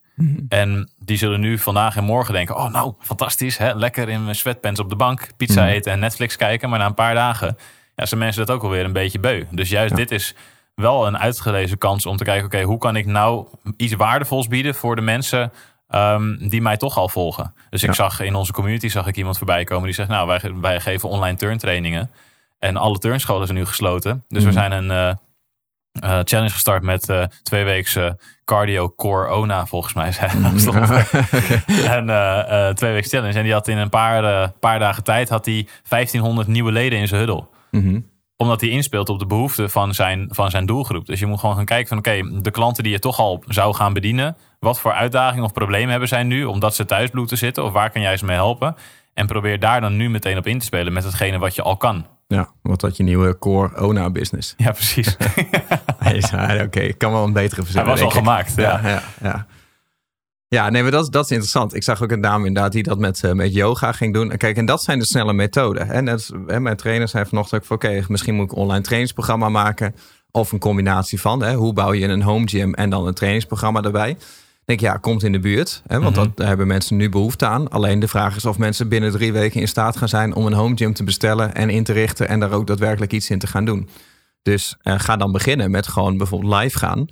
En 0.48 0.92
die 0.98 1.16
zullen 1.16 1.40
nu 1.40 1.58
vandaag 1.58 1.96
en 1.96 2.04
morgen 2.04 2.34
denken: 2.34 2.56
Oh, 2.56 2.72
nou, 2.72 2.94
fantastisch. 3.00 3.56
Hè? 3.58 3.72
Lekker 3.74 4.08
in 4.08 4.22
mijn 4.24 4.36
sweatpants 4.36 4.80
op 4.80 4.88
de 4.88 4.96
bank, 4.96 5.28
pizza 5.36 5.62
Mhm. 5.62 5.70
eten 5.70 5.92
en 5.92 5.98
Netflix 5.98 6.36
kijken. 6.36 6.68
Maar 6.70 6.78
na 6.78 6.86
een 6.86 6.94
paar 6.94 7.14
dagen 7.14 7.56
ja, 7.94 8.06
zijn 8.06 8.20
mensen 8.20 8.46
dat 8.46 8.56
ook 8.56 8.62
alweer 8.62 8.84
een 8.84 8.92
beetje 8.92 9.18
beu. 9.20 9.44
Dus 9.50 9.68
juist 9.68 9.90
Ja. 9.90 9.96
dit 9.96 10.10
is 10.10 10.34
wel 10.80 11.06
een 11.06 11.18
uitgelezen 11.18 11.78
kans 11.78 12.06
om 12.06 12.16
te 12.16 12.24
kijken: 12.24 12.44
Oké, 12.46 12.62
hoe 12.62 12.78
kan 12.78 12.96
ik 12.96 13.06
nou 13.06 13.46
iets 13.76 13.94
waardevols 13.94 14.48
bieden 14.48 14.74
voor 14.74 14.96
de 14.96 15.02
mensen 15.02 15.52
ehm, 15.88 16.48
die 16.48 16.62
mij 16.62 16.76
toch 16.76 16.96
al 16.96 17.08
volgen? 17.08 17.54
Dus 17.70 17.82
ik 17.82 17.88
Ja. 17.88 17.94
zag 17.94 18.20
in 18.20 18.34
onze 18.34 18.52
community 18.52 18.88
zag 18.88 19.06
ik 19.06 19.16
iemand 19.16 19.36
voorbij 19.38 19.64
komen 19.64 19.84
die 19.84 19.94
zegt: 19.94 20.08
Nou, 20.08 20.26
wij, 20.26 20.40
wij 20.60 20.80
geven 20.80 21.08
online 21.08 21.36
turntrainingen. 21.36 22.10
En 22.58 22.76
alle 22.76 22.98
turnscholen 22.98 23.46
zijn 23.46 23.58
nu 23.58 23.66
gesloten. 23.66 24.24
Dus 24.28 24.42
we 24.44 24.50
Mhm. 24.50 24.58
zijn 24.58 24.72
een. 24.72 24.90
eh, 24.90 25.08
eh, 25.92 26.20
challenge 26.24 26.50
gestart 26.52 26.82
met 26.82 27.08
eh 27.08 27.24
twee 27.42 27.64
weken 27.64 28.18
cardio 28.44 28.92
core 28.96 29.34
ONA 29.34 29.66
volgens 29.66 29.94
mij. 29.94 30.12
stond 30.56 30.76
er. 30.90 31.10
en 31.86 32.74
twee 32.74 32.92
weken 32.92 33.08
challenge. 33.10 33.38
En 33.38 33.42
die 33.44 33.52
had 33.52 33.68
in 33.68 33.78
een 33.78 33.88
paar, 33.88 34.50
paar 34.50 34.78
dagen 34.78 35.04
tijd 35.04 35.28
had 35.28 35.44
hij 35.44 35.68
1500 35.88 36.48
nieuwe 36.48 36.72
leden 36.72 36.98
in 36.98 37.08
zijn 37.08 37.20
huddle. 37.20 37.44
Mhm. 37.70 38.00
Omdat 38.40 38.60
hij 38.60 38.70
inspeelt 38.70 39.08
op 39.08 39.18
de 39.18 39.26
behoeften 39.26 39.70
van 39.70 39.94
zijn, 39.94 40.28
van 40.30 40.50
zijn 40.50 40.66
doelgroep. 40.66 41.06
Dus 41.06 41.20
je 41.20 41.26
moet 41.26 41.40
gewoon 41.40 41.56
gaan 41.56 41.64
kijken 41.64 41.88
van 41.88 41.98
oké, 41.98 42.40
de 42.42 42.50
klanten 42.50 42.82
die 42.82 42.92
je 42.92 42.98
toch 42.98 43.18
al 43.18 43.42
zou 43.46 43.74
gaan 43.74 43.92
bedienen. 43.92 44.36
Wat 44.60 44.80
voor 44.80 44.92
uitdagingen 44.92 45.44
of 45.44 45.52
problemen 45.52 45.90
hebben 45.90 46.08
zij 46.08 46.22
nu 46.22 46.44
omdat 46.44 46.74
ze 46.74 46.84
thuis 46.84 47.10
bloed 47.10 47.28
te 47.28 47.36
zitten? 47.36 47.64
Of 47.64 47.72
waar 47.72 47.90
kan 47.90 48.02
jij 48.02 48.16
ze 48.16 48.24
mee 48.24 48.36
helpen? 48.36 48.74
En 49.14 49.26
probeer 49.26 49.58
daar 49.60 49.80
dan 49.80 49.96
nu 49.96 50.10
meteen 50.10 50.38
op 50.38 50.46
in 50.46 50.58
te 50.58 50.64
spelen 50.64 50.92
met 50.92 51.04
hetgene 51.04 51.38
wat 51.38 51.54
je 51.54 51.62
al 51.62 51.76
kan. 51.76 52.06
Ja, 52.26 52.48
wat 52.62 52.80
dat 52.80 52.96
je 52.96 53.02
nieuwe 53.02 53.38
core 53.38 53.82
ONA 53.82 54.10
business. 54.10 54.54
Ja, 54.56 54.70
precies. 54.70 55.16
Hij 55.98 56.14
is- 56.16 56.32
ah, 56.32 56.62
Oké, 56.62 56.80
ik 56.80 56.98
kan 56.98 57.12
wel 57.12 57.24
een 57.24 57.32
betere 57.32 57.54
Hij 57.54 57.64
verzinnen. 57.64 57.90
was 57.90 58.00
al 58.00 58.06
ik. 58.08 58.12
gemaakt. 58.14 58.52
Ja. 58.56 58.80
Ja, 58.82 58.88
ja, 58.88 59.02
ja. 59.22 59.46
Ja, 60.54 60.70
nee, 60.70 60.82
maar 60.82 60.90
dat, 60.90 61.02
is- 61.02 61.08
dat 61.10 61.24
is 61.24 61.30
interessant. 61.30 61.74
Ik 61.74 61.82
zag 61.82 62.02
ook 62.02 62.10
een 62.10 62.20
dame 62.20 62.46
inderdaad 62.46 62.72
die 62.72 62.82
dat 62.82 62.98
met, 62.98 63.24
eh, 63.24 63.32
met 63.32 63.54
yoga 63.54 63.92
ging 63.92 64.14
doen. 64.14 64.30
En 64.30 64.38
Kijk, 64.38 64.56
en 64.56 64.64
dat 64.66 64.82
zijn 64.82 64.98
de 64.98 65.04
snelle 65.04 65.32
methoden. 65.32 65.88
En 65.88 66.04
net, 66.04 66.30
hè, 66.46 66.60
mijn 66.60 66.76
trainer 66.76 67.08
zei 67.08 67.24
vanochtend 67.24 67.60
ook 67.60 67.66
van... 67.66 67.76
oké, 67.76 68.04
misschien 68.08 68.34
moet 68.34 68.44
ik 68.44 68.50
een 68.52 68.58
online 68.62 68.82
trainingsprogramma 68.82 69.48
maken... 69.48 69.94
of 70.30 70.52
een 70.52 70.58
combinatie 70.58 71.20
van. 71.20 71.42
Hè, 71.42 71.54
hoe 71.54 71.72
bouw 71.72 71.92
je 71.92 72.06
een 72.08 72.22
home 72.22 72.48
gym 72.48 72.74
en 72.74 72.90
dan 72.90 73.06
een 73.06 73.14
trainingsprogramma 73.14 73.82
erbij? 73.82 74.10
Ik 74.10 74.18
denk, 74.64 74.80
ja, 74.80 74.96
komt 74.96 75.22
in 75.22 75.32
de 75.32 75.38
buurt. 75.40 75.82
Hè, 75.86 76.00
want 76.00 76.14
dat, 76.14 76.36
daar 76.36 76.46
hebben 76.46 76.66
mensen 76.66 76.96
nu 76.96 77.08
behoefte 77.08 77.46
aan. 77.46 77.68
Alleen 77.68 77.98
de 78.00 78.08
vraag 78.08 78.36
is 78.36 78.44
of 78.44 78.58
mensen 78.58 78.88
binnen 78.88 79.10
drie 79.10 79.32
weken 79.32 79.60
in 79.60 79.68
staat 79.68 79.96
gaan 79.96 80.08
zijn... 80.08 80.34
om 80.34 80.46
een 80.46 80.52
home 80.52 80.76
gym 80.76 80.92
te 80.92 81.04
bestellen 81.04 81.54
en 81.54 81.70
in 81.70 81.84
te 81.84 81.92
richten... 81.92 82.28
en 82.28 82.40
daar 82.40 82.52
ook 82.52 82.66
daadwerkelijk 82.66 83.12
iets 83.12 83.30
in 83.30 83.38
te 83.38 83.46
gaan 83.46 83.64
doen. 83.64 83.88
Dus 84.42 84.76
eh, 84.82 84.94
ga 84.98 85.16
dan 85.16 85.32
beginnen 85.32 85.70
met 85.70 85.86
gewoon 85.88 86.16
bijvoorbeeld 86.16 86.54
live 86.62 86.78
gaan... 86.78 87.06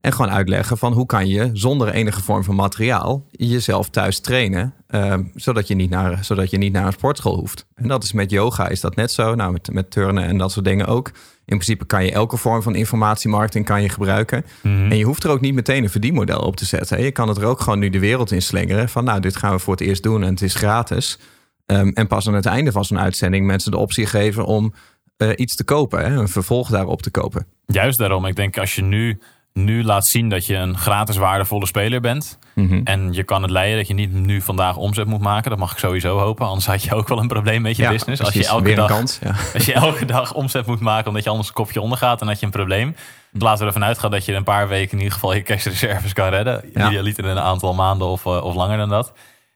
En 0.00 0.12
gewoon 0.12 0.30
uitleggen 0.30 0.78
van 0.78 0.92
hoe 0.92 1.06
kan 1.06 1.28
je 1.28 1.50
zonder 1.52 1.88
enige 1.88 2.22
vorm 2.22 2.44
van 2.44 2.54
materiaal 2.54 3.26
jezelf 3.30 3.88
thuis 3.88 4.20
trainen. 4.20 4.74
ehm, 4.86 5.24
zodat, 5.34 5.68
je 5.68 5.74
niet 5.74 5.90
naar, 5.90 6.24
zodat 6.24 6.50
je 6.50 6.58
niet 6.58 6.72
naar 6.72 6.86
een 6.86 6.92
sportschool 6.92 7.36
hoeft. 7.36 7.66
En 7.74 7.88
dat 7.88 8.02
is 8.02 8.12
met 8.12 8.30
yoga 8.30 8.68
is 8.68 8.80
dat 8.80 8.96
net 8.96 9.12
zo. 9.12 9.34
Nou, 9.34 9.52
met, 9.52 9.72
met 9.72 9.90
turnen 9.90 10.24
en 10.24 10.38
dat 10.38 10.52
soort 10.52 10.64
dingen 10.64 10.86
ook. 10.86 11.06
In 11.44 11.56
principe 11.56 11.84
kan 11.84 12.04
je 12.04 12.12
elke 12.12 12.36
vorm 12.36 12.62
van 12.62 12.74
informatiemarketing 12.74 13.64
kan 13.64 13.82
je 13.82 13.88
gebruiken. 13.88 14.44
Mhm. 14.62 14.90
En 14.90 14.96
je 14.96 15.04
hoeft 15.04 15.24
er 15.24 15.30
ook 15.30 15.40
niet 15.40 15.54
meteen 15.54 15.82
een 15.82 15.90
verdienmodel 15.90 16.40
op 16.40 16.56
te 16.56 16.64
zetten. 16.64 17.02
Je 17.02 17.10
kan 17.10 17.28
het 17.28 17.36
er 17.36 17.44
ook 17.44 17.60
gewoon 17.60 17.78
nu 17.78 17.90
de 17.90 17.98
wereld 17.98 18.30
in 18.30 18.42
slingeren. 18.42 18.88
Van 18.88 19.04
nou, 19.04 19.20
dit 19.20 19.36
gaan 19.36 19.52
we 19.52 19.58
voor 19.58 19.72
het 19.72 19.82
eerst 19.82 20.02
doen 20.02 20.22
en 20.22 20.30
het 20.30 20.42
is 20.42 20.54
gratis. 20.54 21.18
Ehm, 21.66 21.88
en 21.88 22.06
pas 22.06 22.28
aan 22.28 22.34
het 22.34 22.46
einde 22.46 22.72
van 22.72 22.84
zo'n 22.84 23.00
uitzending 23.00 23.46
mensen 23.46 23.70
de 23.70 23.76
optie 23.76 24.06
geven 24.06 24.44
om 24.44 24.74
eh, 25.16 25.28
iets 25.36 25.56
te 25.56 25.64
kopen. 25.64 26.00
Hè, 26.00 26.18
een 26.18 26.28
vervolg 26.28 26.68
daarop 26.68 27.02
te 27.02 27.10
kopen. 27.10 27.46
Juist 27.66 27.98
daarom. 27.98 28.24
Ik 28.26 28.36
denk 28.36 28.58
als 28.58 28.74
je 28.74 28.82
nu, 28.82 29.20
nu 29.64 29.84
laat 29.84 30.06
zien 30.06 30.28
dat 30.28 30.46
je 30.46 30.54
een 30.54 30.78
gratis 30.78 31.16
waardevolle 31.16 31.66
speler 31.66 32.00
bent. 32.00 32.38
Mhm. 32.54 32.80
En 32.84 33.12
je 33.12 33.22
kan 33.22 33.42
het 33.42 33.50
leiden 33.50 33.76
dat 33.76 33.88
je 33.88 33.94
niet 33.94 34.12
nu 34.12 34.40
vandaag 34.40 34.76
omzet 34.76 35.06
moet 35.06 35.20
maken. 35.20 35.50
Dat 35.50 35.58
mag 35.58 35.72
ik 35.72 35.78
sowieso 35.78 36.18
hopen. 36.18 36.46
Anders 36.46 36.66
had 36.66 36.82
je 36.82 36.94
ook 36.94 37.08
wel 37.08 37.18
een 37.18 37.28
probleem 37.28 37.62
met 37.62 37.76
je 37.76 37.82
Ja, 37.82 37.90
business. 37.90 38.22
Als 38.22 38.34
je, 38.34 38.46
elke 38.46 38.74
dag, 38.74 38.88
kans. 38.88 39.18
Ja. 39.22 39.34
als 39.54 39.64
je 39.64 39.72
elke 39.72 40.04
dag 40.04 40.34
omzet 40.34 40.66
moet 40.66 40.80
maken 40.80 41.08
omdat 41.08 41.24
je 41.24 41.30
anders 41.30 41.48
een 41.48 41.54
kopje 41.54 41.80
ondergaat, 41.80 42.18
dan 42.18 42.28
had 42.28 42.40
je 42.40 42.46
een 42.46 42.52
probleem. 42.52 42.96
Laten 43.32 43.60
we 43.60 43.66
ervan 43.66 43.84
uitgaan 43.84 44.10
dat 44.10 44.24
je 44.24 44.32
in 44.32 44.38
een 44.38 44.44
paar 44.44 44.68
weken 44.68 44.92
in 44.92 44.98
ieder 44.98 45.12
geval 45.12 45.34
je 45.34 45.42
cashreserves 45.42 46.12
kan 46.12 46.28
redden. 46.28 46.70
Ja. 46.74 46.88
Idealiter 46.88 47.24
in 47.24 47.30
een 47.30 47.40
aantal 47.40 47.74
maanden 47.74 48.08
of, 48.08 48.26
eh, 48.26 48.44
of 48.44 48.54
langer 48.54 48.76
dan 48.76 48.88
dat. 48.88 49.12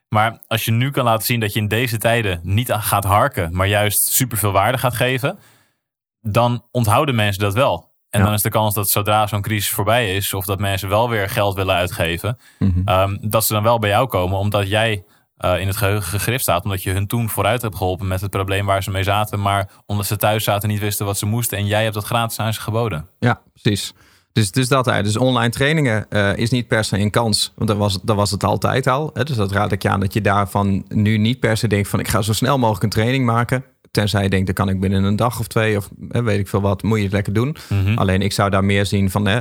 Maar 0.08 0.38
als 0.46 0.64
je 0.64 0.70
nu 0.70 0.90
kan 0.90 1.04
laten 1.04 1.26
zien 1.26 1.40
dat 1.40 1.52
je 1.52 1.60
in 1.60 1.68
deze 1.68 1.98
tijden 1.98 2.40
niet 2.42 2.72
gaat 2.72 3.04
harken, 3.04 3.48
maar 3.52 3.66
juist 3.66 4.06
superveel 4.06 4.52
waarde 4.52 4.78
gaat 4.78 4.94
geven, 4.94 5.38
dan 6.20 6.64
onthouden 6.70 7.14
mensen 7.14 7.42
dat 7.42 7.54
wel. 7.54 7.93
En 8.14 8.20
Ja. 8.20 8.26
dan 8.26 8.34
is 8.34 8.42
de 8.42 8.48
kans 8.50 8.74
dat 8.74 8.90
zodra 8.90 9.26
zo'n 9.26 9.42
crisis 9.42 9.70
voorbij 9.70 10.14
is, 10.16 10.34
of 10.34 10.44
dat 10.44 10.58
mensen 10.58 10.88
wel 10.88 11.08
weer 11.08 11.28
geld 11.28 11.54
willen 11.54 11.74
uitgeven, 11.74 12.38
Mhm. 12.58 12.80
ehm, 12.84 13.16
dat 13.20 13.44
ze 13.44 13.52
dan 13.52 13.62
wel 13.62 13.78
bij 13.78 13.90
jou 13.90 14.06
komen, 14.08 14.38
omdat 14.38 14.68
jij 14.68 15.04
eh, 15.36 15.60
in 15.60 15.66
het 15.66 15.76
geheugen 15.76 16.08
gegrift 16.08 16.42
staat. 16.42 16.64
Omdat 16.64 16.82
je 16.82 16.90
hun 16.90 17.06
toen 17.06 17.28
vooruit 17.28 17.62
hebt 17.62 17.76
geholpen 17.76 18.06
met 18.06 18.20
het 18.20 18.30
probleem 18.30 18.66
waar 18.66 18.82
ze 18.82 18.90
mee 18.90 19.02
zaten. 19.02 19.40
Maar 19.40 19.70
omdat 19.86 20.06
ze 20.06 20.16
thuis 20.16 20.44
zaten 20.44 20.68
niet 20.68 20.80
wisten 20.80 21.06
wat 21.06 21.18
ze 21.18 21.26
moesten. 21.26 21.58
En 21.58 21.66
jij 21.66 21.82
hebt 21.82 21.94
dat 21.94 22.04
gratis 22.04 22.38
aan 22.38 22.52
ze 22.54 22.60
geboden. 22.60 23.08
Ja, 23.18 23.40
precies. 23.52 23.92
Dus, 24.32 24.50
dus 24.50 24.68
dat 24.68 24.86
eigenlijk. 24.86 25.18
Dus 25.18 25.28
online 25.28 25.50
trainingen 25.52 26.06
eh, 26.10 26.36
is 26.36 26.50
niet 26.50 26.68
per 26.68 26.84
se 26.84 26.98
een 26.98 27.10
kans. 27.10 27.52
Want 27.56 27.68
dat 27.68 27.78
was, 27.78 27.92
het- 27.92 28.02
dat 28.06 28.16
was 28.16 28.30
het 28.30 28.44
altijd 28.44 28.86
al. 28.86 29.10
Hè? 29.14 29.24
Dus 29.24 29.36
dat 29.36 29.52
raad 29.52 29.72
ik 29.72 29.82
je 29.82 29.88
aan 29.88 30.00
dat 30.00 30.12
je 30.12 30.20
daarvan 30.20 30.84
nu 30.88 31.18
niet 31.18 31.40
per 31.40 31.56
se 31.56 31.66
denkt 31.68 31.88
van 31.88 32.00
ik 32.00 32.08
ga 32.08 32.22
zo 32.22 32.32
snel 32.32 32.58
mogelijk 32.58 32.82
een 32.84 32.90
training 32.90 33.24
maken. 33.26 33.64
Tenzij 33.94 34.22
je 34.22 34.28
denkt, 34.28 34.46
dat 34.46 34.54
kan 34.54 34.68
ik 34.68 34.80
binnen 34.80 35.04
een 35.04 35.16
dag 35.16 35.38
of 35.38 35.46
twee 35.46 35.76
of 35.76 35.90
hè, 36.08 36.22
weet 36.22 36.38
ik 36.38 36.48
veel 36.48 36.60
wat, 36.60 36.82
moet 36.82 36.98
je 36.98 37.04
het 37.04 37.12
lekker 37.12 37.32
doen. 37.32 37.56
Mhm. 37.68 37.94
Alleen 37.98 38.22
ik 38.22 38.32
zou 38.32 38.50
daar 38.50 38.64
meer 38.64 38.86
zien 38.86 39.10
van, 39.10 39.26
hè, 39.26 39.40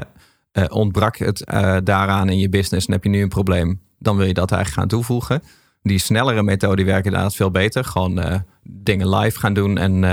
eh, 0.51 0.63
ontbrak 0.69 1.17
het 1.17 1.43
eh, 1.43 1.77
daaraan 1.83 2.29
in 2.29 2.39
je 2.39 2.49
business 2.49 2.85
en 2.85 2.93
heb 2.93 3.03
je 3.03 3.09
nu 3.09 3.21
een 3.21 3.29
probleem, 3.29 3.79
dan 3.99 4.17
wil 4.17 4.25
je 4.25 4.33
dat 4.33 4.51
eigenlijk 4.51 4.79
gaan 4.79 4.97
toevoegen. 4.99 5.43
Die 5.81 5.99
snellere 5.99 6.43
methode 6.43 6.83
werken 6.83 7.05
inderdaad 7.05 7.35
veel 7.35 7.51
beter. 7.51 7.83
Gewoon 7.83 8.19
eh, 8.19 8.39
dingen 8.63 9.15
live 9.15 9.39
gaan 9.39 9.53
doen 9.53 9.77
en, 9.77 10.03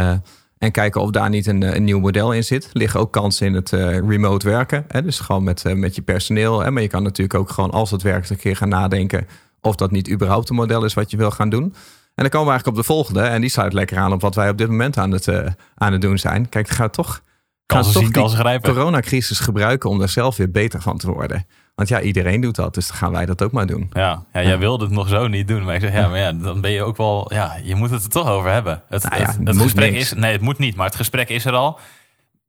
en 0.59 0.71
kijken 0.73 1.01
of 1.01 1.11
daar 1.11 1.29
niet 1.29 1.47
een, 1.47 1.77
een 1.77 1.85
nieuw 1.85 2.01
model 2.01 2.33
in 2.33 2.45
zit. 2.45 2.65
Er 2.65 2.71
liggen 2.73 3.01
ook 3.01 3.13
kansen 3.13 3.47
in 3.47 3.55
het 3.55 3.71
remote 4.09 4.49
werken. 4.49 4.85
Hè? 4.89 5.03
Dus 5.03 5.21
gewoon 5.21 5.45
met, 5.45 5.65
met 5.75 5.95
je 5.95 6.03
personeel. 6.03 6.61
Hè? 6.61 6.71
Maar 6.71 6.83
je 6.83 6.89
kan 6.89 7.03
natuurlijk 7.03 7.39
ook 7.39 7.51
gewoon 7.51 7.71
als 7.71 7.91
het 7.91 8.03
werkt 8.03 8.31
een 8.31 8.37
keer 8.37 8.57
gaan 8.57 8.69
nadenken 8.69 9.27
of 9.61 9.77
dat 9.77 9.91
niet 9.91 10.11
überhaupt 10.11 10.49
een 10.49 10.57
model 10.57 10.85
is 10.85 10.95
wat 10.95 11.11
je 11.11 11.17
wil 11.17 11.31
gaan 11.31 11.49
doen. 11.49 11.75
En 12.15 12.27
dan 12.27 12.29
komen 12.29 12.47
we 12.47 12.53
eigenlijk 12.53 12.67
op 12.67 12.75
de 12.87 12.93
volgende. 12.93 13.21
En 13.21 13.41
die 13.41 13.51
sluit 13.51 13.73
lekker 13.73 13.99
aan 13.99 14.13
op 14.13 14.21
wat 14.21 14.35
wij 14.35 14.49
op 14.49 14.59
dit 14.59 14.69
moment 14.69 14.97
aan 14.99 15.11
het, 15.11 15.29
eh, 15.29 15.47
aan 15.75 15.93
het 15.93 16.01
doen 16.01 16.19
zijn. 16.19 16.49
Kijk, 16.49 16.69
het 16.69 16.77
gaat 16.77 16.93
toch, 16.93 17.13
gaan 17.13 17.23
Kansen 17.67 17.93
toch 17.93 18.03
die 18.03 18.13
kansen 18.13 18.39
grijpen. 18.39 18.75
coronacrisis 18.75 19.39
gebruiken 19.39 19.91
om 19.91 19.99
daar 19.99 20.09
zelf 20.09 20.37
weer 20.37 20.51
beter 20.51 20.83
van 20.83 20.99
te 20.99 21.13
worden. 21.13 21.47
Want 21.75 21.89
ja, 21.89 22.01
iedereen 22.01 22.41
doet 22.41 22.55
dat. 22.55 22.75
Dus 22.75 22.89
dan 22.89 22.97
gaan 22.97 23.13
wij 23.13 23.27
dat 23.27 23.43
ook 23.43 23.53
maar 23.53 23.67
doen. 23.67 23.91
Ja, 23.93 24.25
ja, 24.33 24.43
jij 24.43 24.59
wilde 24.59 24.85
het 24.85 24.93
nog 24.93 25.09
zo 25.09 25.29
niet 25.29 25.49
doen. 25.49 25.65
Maar 25.65 25.75
ik 25.75 25.81
zeg, 25.81 25.93
ja, 25.93 26.09
maar 26.09 26.19
ja, 26.19 26.33
dan 26.33 26.61
ben 26.61 26.71
je 26.71 26.83
ook 26.83 26.97
wel... 26.97 27.33
Ja, 27.35 27.57
je 27.63 27.75
moet 27.75 27.91
het 27.91 28.03
er 28.05 28.11
toch 28.11 28.29
over 28.29 28.51
hebben. 28.53 28.83
Het, 28.89 29.03
Nou 29.03 29.15
ja, 29.17 29.27
het, 29.27 29.37
het 29.37 29.47
het 29.47 29.55
moet 29.55 29.65
gesprek 29.65 29.93
niks. 29.93 30.13
is... 30.13 30.19
Nee, 30.19 30.33
het 30.33 30.41
moet 30.41 30.59
niet. 30.59 30.77
Maar 30.77 30.87
het 30.87 30.95
gesprek 30.97 31.29
is 31.29 31.45
er 31.45 31.53
al. 31.53 31.79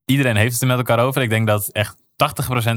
Iedereen 0.06 0.36
heeft 0.36 0.53
het 0.53 0.62
er 0.62 0.68
met 0.68 0.77
elkaar 0.77 1.00
over. 1.00 1.22
Ik 1.22 1.30
denk 1.30 1.48
dat 1.48 1.68
echt 1.68 1.96
80% 1.96 2.03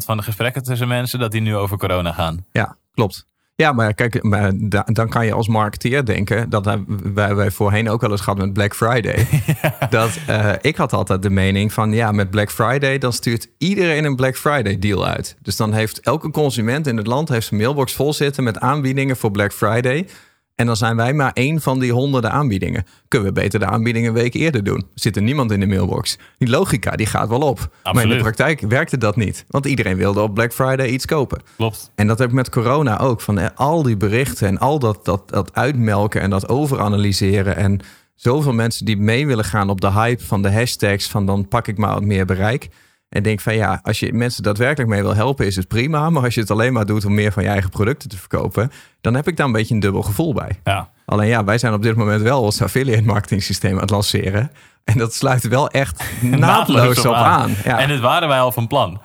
van 0.04 0.16
de 0.16 0.22
gesprekken 0.22 0.62
tussen 0.62 0.88
mensen... 0.88 1.18
dat 1.18 1.30
die 1.32 1.40
nu 1.40 1.56
over 1.56 1.78
corona 1.78 2.12
gaan. 2.12 2.46
Ja, 2.52 2.76
klopt. 2.92 3.26
Ja, 3.56 3.72
maar 3.72 3.94
kijk, 3.94 4.22
maar 4.22 4.52
da- 4.54 4.86
dan 4.92 5.08
kan 5.08 5.26
je 5.26 5.32
als 5.32 5.48
marketeer 5.48 6.04
denken, 6.04 6.50
dat 6.50 6.64
hebben 6.64 7.14
wij, 7.14 7.34
wij 7.34 7.50
voorheen 7.50 7.88
ook 7.90 8.00
wel 8.00 8.10
eens 8.10 8.20
gehad 8.20 8.38
met 8.38 8.52
Black 8.52 8.74
Friday. 8.74 9.26
Dat 9.90 10.18
eh, 10.26 10.52
ik 10.60 10.76
had 10.76 10.92
altijd 10.92 11.22
de 11.22 11.30
mening 11.30 11.72
van, 11.72 11.92
ja, 11.92 12.12
met 12.12 12.30
Black 12.30 12.50
Friday, 12.50 12.98
dan 12.98 13.12
stuurt 13.12 13.48
iedereen 13.58 14.04
een 14.04 14.16
Black 14.16 14.36
Friday 14.36 14.78
deal 14.78 15.06
uit. 15.06 15.36
Dus 15.42 15.56
dan 15.56 15.72
heeft 15.72 16.00
elke 16.00 16.30
consument 16.30 16.86
in 16.86 16.96
het 16.96 17.06
land 17.06 17.28
heeft 17.28 17.46
zijn 17.46 17.60
mailbox 17.60 17.92
vol 17.92 18.12
zitten 18.12 18.44
met 18.44 18.58
aanbiedingen 18.58 19.16
voor 19.16 19.30
Black 19.30 19.52
Friday. 19.52 20.06
En 20.54 20.66
dan 20.66 20.76
zijn 20.76 20.96
wij 20.96 21.12
maar 21.12 21.32
één 21.32 21.60
van 21.60 21.78
die 21.78 21.92
honderden 21.92 22.30
aanbiedingen. 22.30 22.84
Kunnen 23.08 23.28
we 23.28 23.40
beter 23.40 23.58
de 23.58 23.66
aanbiedingen 23.66 24.08
een 24.08 24.14
week 24.14 24.34
eerder 24.34 24.64
doen? 24.64 24.86
Zit 24.94 25.16
er 25.16 25.22
niemand 25.22 25.50
in 25.50 25.60
de 25.60 25.66
mailbox? 25.66 26.18
Die 26.38 26.48
logica, 26.48 26.90
die 26.90 27.06
gaat 27.06 27.28
wel 27.28 27.40
op. 27.40 27.70
Maar 27.92 28.02
in 28.02 28.08
de 28.08 28.16
praktijk 28.16 28.60
werkte 28.60 28.98
dat 28.98 29.16
niet. 29.16 29.44
Want 29.48 29.66
iedereen 29.66 29.96
wilde 29.96 30.20
op 30.20 30.34
Black 30.34 30.52
Friday 30.52 30.88
iets 30.88 31.06
kopen. 31.06 31.42
Klopt. 31.56 31.90
En 31.94 32.06
dat 32.06 32.18
heb 32.18 32.28
ik 32.28 32.34
met 32.34 32.50
corona 32.50 32.98
ook. 32.98 33.20
Van 33.20 33.38
eh, 33.38 33.48
al 33.54 33.82
die 33.82 33.96
berichten 33.96 34.48
en 34.48 34.58
al 34.58 34.78
dat, 34.78 35.04
dat, 35.04 35.28
dat 35.28 35.54
uitmelken 35.54 36.20
en 36.20 36.30
dat 36.30 36.48
overanalyseren. 36.48 37.56
En 37.56 37.80
zoveel 38.14 38.52
mensen 38.52 38.84
die 38.84 38.96
mee 38.96 39.26
willen 39.26 39.44
gaan 39.44 39.70
op 39.70 39.80
de 39.80 39.92
hype 39.92 40.24
van 40.24 40.42
de 40.42 40.52
hashtags. 40.52 41.08
Van 41.08 41.26
dan 41.26 41.48
pak 41.48 41.68
ik 41.68 41.78
maar 41.78 41.94
wat 41.94 42.04
meer 42.04 42.26
bereik. 42.26 42.68
En 43.14 43.22
denk 43.22 43.40
van 43.40 43.54
ja, 43.54 43.80
als 43.82 44.00
je 44.00 44.12
mensen 44.12 44.42
daadwerkelijk 44.42 44.90
mee 44.90 45.02
wil 45.02 45.14
helpen, 45.14 45.46
is 45.46 45.56
het 45.56 45.68
prima. 45.68 46.10
Maar 46.10 46.22
als 46.22 46.34
je 46.34 46.40
het 46.40 46.50
alleen 46.50 46.72
maar 46.72 46.86
doet 46.86 47.04
om 47.04 47.14
meer 47.14 47.32
van 47.32 47.42
je 47.42 47.48
eigen 47.48 47.70
producten 47.70 48.08
te 48.08 48.16
verkopen, 48.16 48.72
dan 49.00 49.14
heb 49.14 49.28
ik 49.28 49.36
daar 49.36 49.46
een 49.46 49.52
beetje 49.52 49.74
een 49.74 49.80
dubbel 49.80 50.02
gevoel 50.02 50.34
bij. 50.34 50.60
Ja. 50.64 50.88
Alleen 51.04 51.28
ja, 51.28 51.44
wij 51.44 51.58
zijn 51.58 51.72
op 51.72 51.82
dit 51.82 51.96
moment 51.96 52.22
wel 52.22 52.42
ons 52.42 52.62
affiliate 52.62 53.02
marketing 53.02 53.42
systeem 53.42 53.74
aan 53.74 53.80
het 53.80 53.90
lanceren. 53.90 54.50
En 54.84 54.98
dat 54.98 55.14
sluit 55.14 55.48
wel 55.48 55.70
echt 55.70 56.04
naadloos 56.22 57.06
op 57.06 57.14
aan. 57.14 57.54
Ja, 57.64 57.78
En 57.78 57.88
dit 57.88 58.00
waren 58.00 58.28
wij 58.28 58.40
al 58.40 58.52
van 58.52 58.66
plan. 58.66 59.00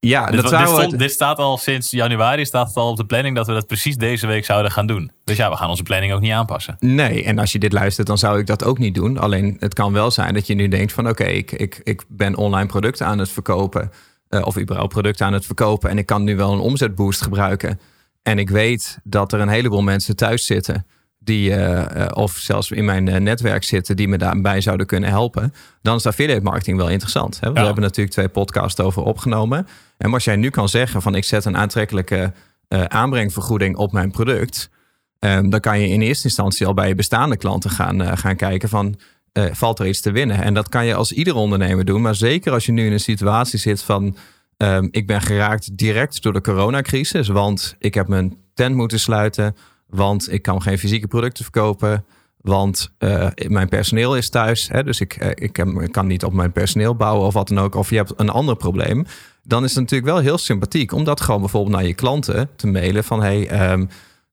Ja 0.00 0.26
Dit, 0.30 0.40
dat 0.40 0.50
zou 0.50 0.64
dit, 0.66 0.74
stond- 0.84 0.98
dit 0.98 1.10
staat 1.10 1.38
al 1.38 1.56
sinds 1.58 1.90
januari 1.90 2.44
staat 2.44 2.66
het 2.68 2.76
al 2.76 2.90
op 2.90 2.96
de 2.96 3.04
planning 3.06 3.36
dat 3.36 3.46
we 3.46 3.52
dat 3.52 3.66
precies 3.66 3.96
deze 3.96 4.26
week 4.26 4.44
zouden 4.44 4.70
gaan 4.70 4.86
doen. 4.86 5.10
Dus 5.24 5.36
ja, 5.36 5.50
we 5.50 5.56
gaan 5.56 5.68
onze 5.68 5.82
planning 5.82 6.12
ook 6.12 6.20
niet 6.20 6.32
aanpassen. 6.32 6.76
Nee, 6.80 7.24
en 7.24 7.38
als 7.38 7.52
je 7.52 7.58
dit 7.58 7.72
luistert, 7.72 8.06
dan 8.06 8.18
zou 8.18 8.38
ik 8.38 8.46
dat 8.46 8.64
ook 8.64 8.78
niet 8.78 8.94
doen. 8.94 9.18
Alleen 9.18 9.56
het 9.58 9.74
kan 9.74 9.92
wel 9.92 10.10
zijn 10.10 10.34
dat 10.34 10.46
je 10.46 10.54
nu 10.54 10.68
denkt 10.68 10.92
van 10.92 11.08
oké, 11.08 11.24
ik, 11.24 11.52
ik, 11.52 11.80
ik 11.82 12.02
ben 12.08 12.36
online 12.36 12.66
producten 12.66 13.06
aan 13.06 13.18
het 13.18 13.30
verkopen. 13.30 13.90
eh, 14.28 14.46
of 14.46 14.58
überhaupt 14.58 14.92
producten 14.92 15.26
aan 15.26 15.32
het 15.32 15.46
verkopen. 15.46 15.90
En 15.90 15.98
ik 15.98 16.06
kan 16.06 16.24
nu 16.24 16.36
wel 16.36 16.52
een 16.52 16.58
omzetboost 16.58 17.22
gebruiken. 17.22 17.80
En 18.22 18.38
ik 18.38 18.50
weet 18.50 18.98
dat 19.04 19.32
er 19.32 19.40
een 19.40 19.48
heleboel 19.48 19.82
mensen 19.82 20.16
thuis 20.16 20.46
zitten. 20.46 20.86
Die, 21.28 21.54
eh, 21.54 22.04
eh, 22.04 22.10
of 22.12 22.32
zelfs 22.32 22.70
in 22.70 22.84
mijn 22.84 23.08
eh, 23.08 23.20
netwerk 23.20 23.64
zitten, 23.64 23.96
die 23.96 24.08
me 24.08 24.18
daarbij 24.18 24.60
zouden 24.60 24.86
kunnen 24.86 25.08
helpen. 25.08 25.54
Dan 25.82 25.96
is 25.96 26.06
affiliate 26.06 26.42
marketing 26.42 26.76
wel 26.76 26.88
interessant. 26.88 27.34
Hè? 27.34 27.40
Want 27.40 27.54
Ja. 27.54 27.60
We 27.60 27.66
hebben 27.66 27.84
natuurlijk 27.84 28.14
twee 28.14 28.28
podcasts 28.28 28.80
over 28.80 29.02
opgenomen. 29.02 29.66
En 29.98 30.12
als 30.12 30.24
jij 30.24 30.36
nu 30.36 30.50
kan 30.50 30.68
zeggen 30.68 31.02
van 31.02 31.14
ik 31.14 31.24
zet 31.24 31.44
een 31.44 31.56
aantrekkelijke 31.56 32.32
aanbrengvergoeding 32.68 33.76
op 33.76 33.92
mijn 33.92 34.10
product. 34.10 34.70
Ehm, 35.18 35.48
dan 35.48 35.60
kan 35.60 35.80
je 35.80 35.88
in 35.88 36.00
eerste 36.00 36.24
instantie 36.24 36.66
al 36.66 36.74
bij 36.74 36.88
je 36.88 36.94
bestaande 36.94 37.36
klanten 37.36 37.70
gaan, 37.70 38.18
gaan 38.18 38.36
kijken 38.36 38.68
van... 38.68 38.98
valt 39.52 39.78
er 39.78 39.86
iets 39.86 40.00
te 40.00 40.10
winnen? 40.10 40.42
En 40.42 40.54
dat 40.54 40.68
kan 40.68 40.86
je 40.86 40.94
als 40.94 41.12
ieder 41.12 41.34
ondernemer 41.34 41.84
doen. 41.84 42.00
Maar 42.00 42.14
zeker 42.14 42.52
als 42.52 42.66
je 42.66 42.72
nu 42.72 42.86
in 42.86 42.92
een 42.92 43.00
situatie 43.00 43.58
zit 43.58 43.82
van... 43.82 44.16
ehm, 44.56 44.88
ik 44.90 45.06
ben 45.06 45.20
geraakt 45.20 45.76
direct 45.76 46.22
door 46.22 46.32
de 46.32 46.40
coronacrisis. 46.40 47.28
Want 47.28 47.76
ik 47.78 47.94
heb 47.94 48.08
mijn 48.08 48.36
tent 48.54 48.74
moeten 48.74 49.00
sluiten. 49.00 49.56
Want 49.88 50.32
ik 50.32 50.42
kan 50.42 50.62
geen 50.62 50.78
fysieke 50.78 51.06
producten 51.06 51.44
verkopen. 51.44 52.04
Want 52.40 52.90
eh, 52.98 53.26
mijn 53.46 53.68
personeel 53.68 54.16
is 54.16 54.28
thuis. 54.28 54.68
Hè, 54.68 54.84
dus 54.84 55.00
ik, 55.00 55.12
eh, 55.12 55.30
ik, 55.34 55.52
kan 55.90 56.06
niet 56.06 56.24
op 56.24 56.32
mijn 56.32 56.52
personeel 56.52 56.94
bouwen 56.94 57.26
of 57.26 57.34
wat 57.34 57.48
dan 57.48 57.58
ook. 57.58 57.74
Of 57.74 57.90
je 57.90 57.96
hebt 57.96 58.12
een 58.16 58.28
ander 58.28 58.56
probleem. 58.56 59.06
Dan 59.42 59.64
is 59.64 59.70
het 59.70 59.80
natuurlijk 59.80 60.10
wel 60.10 60.20
heel 60.20 60.38
sympathiek 60.38 60.92
om 60.92 61.04
dat 61.04 61.20
gewoon 61.20 61.40
bijvoorbeeld 61.40 61.74
naar 61.74 61.86
je 61.86 61.94
klanten 61.94 62.50
te 62.56 62.66
mailen. 62.66 63.04
Van 63.04 63.22
hey, 63.22 63.48
ehm, 63.48 63.86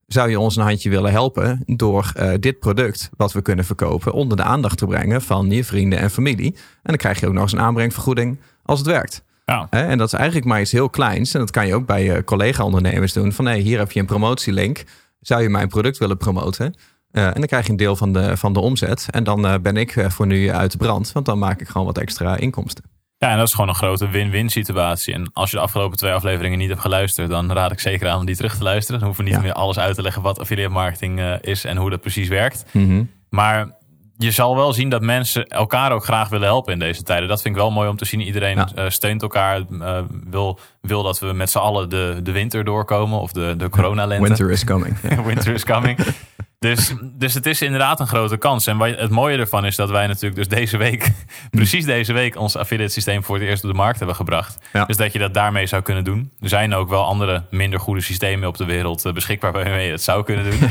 zou 0.06 0.30
je 0.30 0.40
ons 0.40 0.56
een 0.56 0.62
handje 0.62 0.90
willen 0.90 1.10
helpen 1.10 1.62
door 1.66 2.12
eh, 2.14 2.32
dit 2.40 2.58
product 2.58 3.10
wat 3.16 3.32
we 3.32 3.42
kunnen 3.42 3.64
verkopen 3.64 4.12
onder 4.12 4.36
de 4.36 4.42
aandacht 4.42 4.78
te 4.78 4.86
brengen 4.86 5.22
van 5.22 5.50
je 5.50 5.64
vrienden 5.64 5.98
en 5.98 6.10
familie. 6.10 6.52
En 6.54 6.60
dan 6.82 6.96
krijg 6.96 7.20
je 7.20 7.26
ook 7.26 7.32
nog 7.32 7.42
eens 7.42 7.52
een 7.52 7.60
aanbrengvergoeding 7.60 8.40
als 8.62 8.78
het 8.78 8.88
werkt. 8.88 9.24
Ja. 9.44 9.66
Hè, 9.70 9.82
En 9.82 9.98
dat 9.98 10.06
is 10.06 10.12
eigenlijk 10.12 10.46
maar 10.46 10.60
iets 10.60 10.72
heel 10.72 10.90
kleins. 10.90 11.34
En 11.34 11.40
dat 11.40 11.50
kan 11.50 11.66
je 11.66 11.74
ook 11.74 11.86
bij 11.86 12.04
je 12.04 12.24
collega-ondernemers 12.24 13.12
doen. 13.12 13.32
Van 13.32 13.46
hey, 13.46 13.58
hier 13.58 13.78
heb 13.78 13.92
je 13.92 14.00
een 14.00 14.06
promotielink. 14.06 14.84
Zou 15.26 15.42
je 15.42 15.48
mijn 15.48 15.68
product 15.68 15.98
willen 15.98 16.16
promoten? 16.16 16.74
Eh, 17.10 17.26
en 17.26 17.32
dan 17.32 17.46
krijg 17.46 17.64
je 17.64 17.70
een 17.70 17.76
deel 17.76 17.96
van 17.96 18.12
de, 18.12 18.36
van 18.36 18.52
de 18.52 18.60
omzet. 18.60 19.06
En 19.10 19.24
dan 19.24 19.46
eh, 19.46 19.54
ben 19.62 19.76
ik 19.76 19.96
eh, 19.96 20.10
voor 20.10 20.26
nu 20.26 20.50
uit 20.50 20.72
de 20.72 20.78
brand. 20.78 21.12
Want 21.12 21.26
dan 21.26 21.38
maak 21.38 21.60
ik 21.60 21.68
gewoon 21.68 21.86
wat 21.86 21.98
extra 21.98 22.36
inkomsten. 22.36 22.84
Ja, 23.18 23.30
en 23.30 23.36
dat 23.38 23.46
is 23.46 23.54
gewoon 23.54 23.68
een 23.68 23.74
grote 23.74 24.08
win-win 24.08 24.48
situatie. 24.48 25.14
En 25.14 25.30
als 25.32 25.50
je 25.50 25.56
de 25.56 25.62
afgelopen 25.62 25.96
twee 25.96 26.12
afleveringen 26.12 26.58
niet 26.58 26.68
hebt 26.68 26.80
geluisterd, 26.80 27.28
dan 27.28 27.52
raad 27.52 27.72
ik 27.72 27.80
zeker 27.80 28.08
aan 28.08 28.18
om 28.18 28.26
die 28.26 28.36
terug 28.36 28.56
te 28.56 28.62
luisteren. 28.62 29.00
Dan 29.00 29.08
hoeven 29.08 29.24
we 29.24 29.30
niet 29.30 29.40
Ja. 29.40 29.46
meer 29.46 29.56
alles 29.56 29.78
uit 29.78 29.94
te 29.94 30.02
leggen 30.02 30.22
wat 30.22 30.38
affiliate 30.38 30.72
marketing 30.72 31.20
is 31.40 31.64
en 31.64 31.76
hoe 31.76 31.90
dat 31.90 32.00
precies 32.00 32.28
werkt. 32.28 32.64
Mhm. 32.72 33.04
Maar 33.30 33.75
je 34.18 34.30
zal 34.30 34.56
wel 34.56 34.72
zien 34.72 34.88
dat 34.88 35.02
mensen 35.02 35.46
elkaar 35.46 35.92
ook 35.92 36.04
graag 36.04 36.28
willen 36.28 36.46
helpen 36.46 36.72
in 36.72 36.78
deze 36.78 37.02
tijden. 37.02 37.28
Dat 37.28 37.42
vind 37.42 37.54
ik 37.54 37.60
wel 37.60 37.70
mooi 37.70 37.88
om 37.88 37.96
te 37.96 38.04
zien. 38.04 38.20
Iedereen 38.20 38.56
Ja. 38.56 38.68
eh, 38.74 38.84
steunt 38.88 39.22
elkaar. 39.22 39.62
eh, 39.80 39.98
wil, 40.30 40.58
wil 40.80 41.02
dat 41.02 41.18
we 41.18 41.32
met 41.32 41.50
z'n 41.50 41.58
allen 41.58 41.88
de, 41.88 42.20
de 42.22 42.32
winter 42.32 42.64
doorkomen. 42.64 43.20
Of 43.20 43.32
de, 43.32 43.54
de 43.58 43.68
coronalente. 43.68 44.26
Winter 44.26 44.50
is 44.50 44.64
coming. 44.64 44.96
Winter 45.26 45.54
is 45.54 45.64
coming. 45.64 45.98
Dus, 46.74 46.94
dus 47.02 47.34
het 47.34 47.46
is 47.46 47.62
inderdaad 47.62 48.00
een 48.00 48.06
grote 48.06 48.36
kans. 48.36 48.66
En 48.66 48.76
wat- 48.76 48.96
het 48.98 49.10
mooie 49.10 49.38
ervan 49.38 49.64
is 49.66 49.76
dat 49.76 49.90
wij 49.90 50.06
natuurlijk 50.06 50.34
dus 50.36 50.48
deze 50.48 50.76
week, 50.76 51.10
precies 51.50 51.84
deze 51.84 52.12
week, 52.12 52.36
ons 52.36 52.56
affiliate 52.56 52.92
systeem 52.92 53.24
voor 53.24 53.36
het 53.38 53.44
eerst 53.44 53.64
op 53.64 53.70
de 53.70 53.76
markt 53.76 53.98
hebben 53.98 54.16
gebracht. 54.16 54.58
Ja. 54.72 54.84
Dus 54.84 54.96
dat 54.96 55.12
je 55.12 55.18
dat 55.18 55.34
daarmee 55.34 55.66
zou 55.66 55.82
kunnen 55.82 56.04
doen. 56.04 56.30
Er 56.40 56.48
zijn 56.48 56.74
ook 56.74 56.88
wel 56.88 57.04
andere 57.04 57.42
minder 57.50 57.80
goede 57.80 58.00
systemen 58.00 58.48
op 58.48 58.56
de 58.56 58.64
wereld 58.64 59.04
eh, 59.04 59.12
beschikbaar 59.12 59.52
waarmee 59.52 59.86
je 59.86 59.92
het 59.92 60.02
zou 60.02 60.24
kunnen 60.24 60.50
doen. 60.50 60.70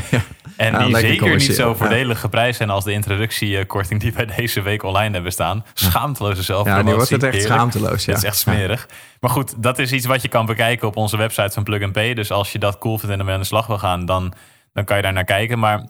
En 0.56 0.72
Ja, 0.72 0.84
die 0.84 0.96
zeker 0.98 1.36
niet 1.36 1.54
zo 1.54 1.68
ja. 1.68 1.74
voordelig 1.74 2.20
geprijsd 2.20 2.56
zijn 2.56 2.70
als 2.70 2.84
de 2.84 2.92
introductiekorting 2.92 4.00
die 4.00 4.12
wij 4.12 4.26
deze 4.36 4.62
week 4.62 4.82
online 4.82 5.14
hebben 5.14 5.32
staan. 5.32 5.64
Schaamteloze 5.74 6.36
Ja, 6.36 6.42
zelfpromotie. 6.42 6.88
nu 6.90 6.94
wordt 6.94 7.10
het 7.10 7.22
echt 7.22 7.42
schaamteloos. 7.42 8.04
Ja. 8.04 8.12
Dat 8.12 8.22
is 8.22 8.28
echt 8.28 8.36
smerig. 8.38 8.88
Maar 9.20 9.30
goed, 9.30 9.62
dat 9.62 9.78
is 9.78 9.92
iets 9.92 10.06
wat 10.06 10.22
je 10.22 10.28
kan 10.28 10.46
bekijken 10.46 10.88
op 10.88 10.96
onze 10.96 11.16
website 11.16 11.50
van 11.52 11.62
Plug 11.64 11.90
Pay. 11.90 12.14
Dus 12.14 12.30
als 12.30 12.52
je 12.52 12.58
dat 12.58 12.78
cool 12.78 12.98
vindt 12.98 13.12
en 13.12 13.18
ermee 13.18 13.34
aan 13.34 13.40
de 13.40 13.46
slag 13.46 13.66
wil 13.66 13.78
gaan, 13.78 14.06
dan, 14.06 14.34
dan 14.76 14.84
kan 14.84 14.96
je 14.96 15.02
daar 15.02 15.12
naar 15.12 15.24
kijken. 15.24 15.58
Maar 15.58 15.88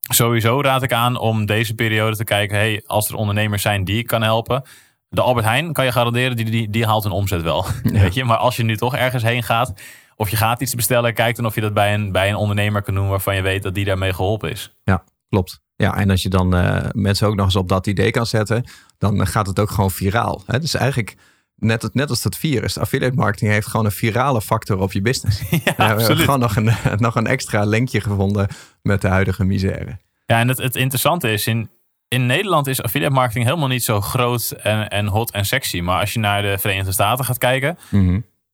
sowieso 0.00 0.60
raad 0.60 0.82
ik 0.82 0.92
aan 0.92 1.16
om 1.16 1.46
deze 1.46 1.74
periode 1.74 2.16
te 2.16 2.24
kijken. 2.24 2.56
Hey, 2.56 2.82
als 2.86 3.08
er 3.08 3.14
ondernemers 3.14 3.62
zijn 3.62 3.84
die 3.84 3.98
ik 3.98 4.06
kan 4.06 4.22
helpen. 4.22 4.62
De 5.08 5.20
Albert 5.20 5.46
Heijn 5.46 5.72
kan 5.72 5.84
je 5.84 5.92
garanderen, 5.92 6.36
die, 6.36 6.44
die, 6.50 6.70
die 6.70 6.86
haalt 6.86 7.04
een 7.04 7.10
omzet 7.10 7.42
wel. 7.42 7.66
Weet 7.82 8.14
je? 8.14 8.24
Maar 8.24 8.36
als 8.36 8.56
je 8.56 8.62
nu 8.62 8.76
toch 8.76 8.96
ergens 8.96 9.22
heen 9.22 9.42
gaat, 9.42 9.72
of 10.16 10.28
je 10.28 10.36
gaat 10.36 10.60
iets 10.60 10.74
bestellen, 10.74 11.14
kijk 11.14 11.36
dan 11.36 11.46
of 11.46 11.54
je 11.54 11.60
dat 11.60 11.74
bij 11.74 11.94
een, 11.94 12.12
bij 12.12 12.28
een 12.28 12.34
ondernemer 12.34 12.82
kan 12.82 12.94
doen 12.94 13.08
waarvan 13.08 13.34
je 13.34 13.42
weet 13.42 13.62
dat 13.62 13.74
die 13.74 13.84
daarmee 13.84 14.12
geholpen 14.12 14.50
is. 14.50 14.74
Ja, 14.82 15.04
klopt. 15.28 15.60
Ja, 15.76 15.96
en 15.96 16.10
als 16.10 16.22
je 16.22 16.28
dan 16.28 16.56
eh, 16.56 16.86
mensen 16.92 17.26
ook 17.26 17.34
nog 17.34 17.44
eens 17.44 17.56
op 17.56 17.68
dat 17.68 17.86
idee 17.86 18.10
kan 18.10 18.26
zetten, 18.26 18.64
dan 18.98 19.26
gaat 19.26 19.46
het 19.46 19.60
ook 19.60 19.70
gewoon 19.70 19.90
viraal. 19.90 20.42
Hè? 20.46 20.58
Dus 20.58 20.74
eigenlijk 20.74 21.16
net, 21.58 21.88
net 21.92 22.10
als 22.10 22.22
dat 22.22 22.36
virus. 22.36 22.78
Affiliate 22.78 23.16
marketing 23.16 23.50
heeft 23.50 23.66
gewoon 23.66 23.86
een 23.86 23.92
virale 23.92 24.42
factor 24.42 24.78
op 24.78 24.92
je 24.92 25.02
business. 25.02 25.40
Ja, 25.50 25.58
we 25.64 25.72
hebben 25.76 25.96
absoluut. 25.96 26.24
gewoon 26.24 26.40
nog 26.40 26.56
een, 26.56 26.70
nog 27.06 27.14
een 27.14 27.26
extra 27.26 27.64
linkje 27.64 28.00
gevonden 28.00 28.48
met 28.82 29.00
de 29.00 29.08
huidige 29.08 29.44
misère. 29.44 29.98
Ja, 30.26 30.38
en 30.38 30.48
het, 30.48 30.58
het 30.58 30.76
interessante 30.76 31.32
is, 31.32 31.46
in, 31.46 31.70
in 32.08 32.26
Nederland 32.26 32.66
is 32.66 32.82
affiliate 32.82 33.14
marketing 33.14 33.44
helemaal 33.44 33.68
niet 33.68 33.84
zo 33.84 34.00
groot 34.00 34.50
en, 34.50 34.88
en 34.88 35.06
hot 35.06 35.30
en 35.30 35.44
sexy. 35.44 35.80
Maar 35.80 36.00
als 36.00 36.12
je 36.12 36.18
naar 36.18 36.42
de 36.42 36.58
Verenigde 36.58 36.92
Staten 36.92 37.24
gaat 37.24 37.38
kijken, 37.38 37.78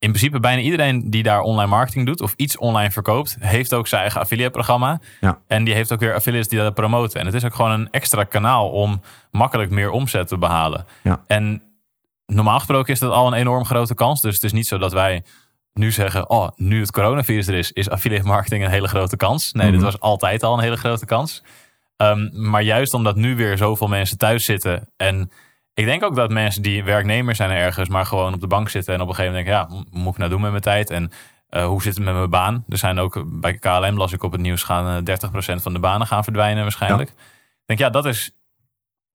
in 0.04 0.10
principe 0.10 0.40
bijna 0.40 0.62
iedereen 0.62 1.10
die 1.10 1.22
daar 1.22 1.40
online 1.40 1.70
marketing 1.70 2.06
doet 2.06 2.20
of 2.20 2.34
iets 2.36 2.58
online 2.58 2.90
verkoopt, 2.90 3.36
heeft 3.40 3.74
ook 3.74 3.86
zijn 3.86 4.00
eigen 4.00 4.20
affiliate 4.20 4.50
programma. 4.50 5.00
Ja. 5.20 5.38
En 5.46 5.64
die 5.64 5.74
heeft 5.74 5.92
ook 5.92 6.00
weer 6.00 6.14
affiliates 6.14 6.48
die 6.48 6.58
dat 6.58 6.74
promoten. 6.74 7.20
En 7.20 7.26
het 7.26 7.34
is 7.34 7.44
ook 7.44 7.54
gewoon 7.54 7.70
een 7.70 7.90
extra 7.90 8.24
kanaal 8.24 8.70
om 8.70 9.00
makkelijk 9.30 9.70
meer 9.70 9.90
omzet 9.90 10.28
te 10.28 10.38
behalen. 10.38 10.86
Ja. 11.02 11.20
En 11.26 11.62
normaal 12.26 12.56
gesproken 12.58 12.92
is 12.92 12.98
dat 12.98 13.12
al 13.12 13.26
een 13.26 13.32
enorm 13.32 13.64
grote 13.64 13.94
kans. 13.94 14.20
Dus 14.20 14.34
het 14.34 14.44
is 14.44 14.52
niet 14.52 14.66
zo 14.66 14.78
dat 14.78 14.92
wij 14.92 15.24
nu 15.72 15.90
zeggen, 15.92 16.30
oh, 16.30 16.48
nu 16.56 16.80
het 16.80 16.90
coronavirus 16.90 17.46
er 17.46 17.54
is, 17.54 17.72
is 17.72 17.90
affiliate 17.90 18.26
marketing 18.26 18.64
een 18.64 18.70
hele 18.70 18.88
grote 18.88 19.16
kans. 19.16 19.52
Nee, 19.52 19.66
dit 19.66 19.74
Mhm. 19.74 19.84
was 19.84 20.00
altijd 20.00 20.42
al 20.42 20.54
een 20.54 20.60
hele 20.62 20.76
grote 20.76 21.06
kans. 21.06 21.42
Ehm, 21.96 22.28
maar 22.50 22.62
juist 22.62 22.94
omdat 22.94 23.16
nu 23.16 23.36
weer 23.36 23.56
zoveel 23.56 23.88
mensen 23.88 24.18
thuis 24.18 24.44
zitten. 24.44 24.88
En 24.96 25.30
ik 25.74 25.84
denk 25.84 26.04
ook 26.04 26.16
dat 26.16 26.30
mensen 26.30 26.62
die 26.62 26.84
werknemers 26.84 27.36
zijn 27.36 27.50
ergens, 27.50 27.88
maar 27.88 28.06
gewoon 28.06 28.34
op 28.34 28.40
de 28.40 28.46
bank 28.46 28.68
zitten 28.68 28.94
en 28.94 29.00
op 29.00 29.08
een 29.08 29.14
gegeven 29.14 29.36
moment 29.36 29.68
denken, 29.70 29.84
ja, 29.90 30.00
moet 30.00 30.12
ik 30.12 30.18
nou 30.18 30.30
doen 30.30 30.40
met 30.40 30.50
mijn 30.50 30.62
tijd? 30.62 30.90
En 30.90 31.10
eh, 31.48 31.66
hoe 31.66 31.82
zit 31.82 31.94
het 31.94 32.04
met 32.04 32.14
mijn 32.14 32.30
baan? 32.30 32.64
Er 32.68 32.78
zijn 32.78 32.98
ook 32.98 33.24
bij 33.40 33.54
KLM, 33.58 33.96
las 33.96 34.12
ik 34.12 34.22
op 34.22 34.32
het 34.32 34.40
nieuws, 34.40 34.62
gaan 34.62 34.96
eh, 34.96 35.02
30% 35.04 35.62
van 35.62 35.72
de 35.72 35.78
banen 35.78 36.06
gaan 36.06 36.24
verdwijnen 36.24 36.62
waarschijnlijk. 36.62 37.08
Ik 37.10 37.16
denk, 37.66 37.78
ja, 37.78 37.90
dat 37.90 38.06
is. 38.06 38.30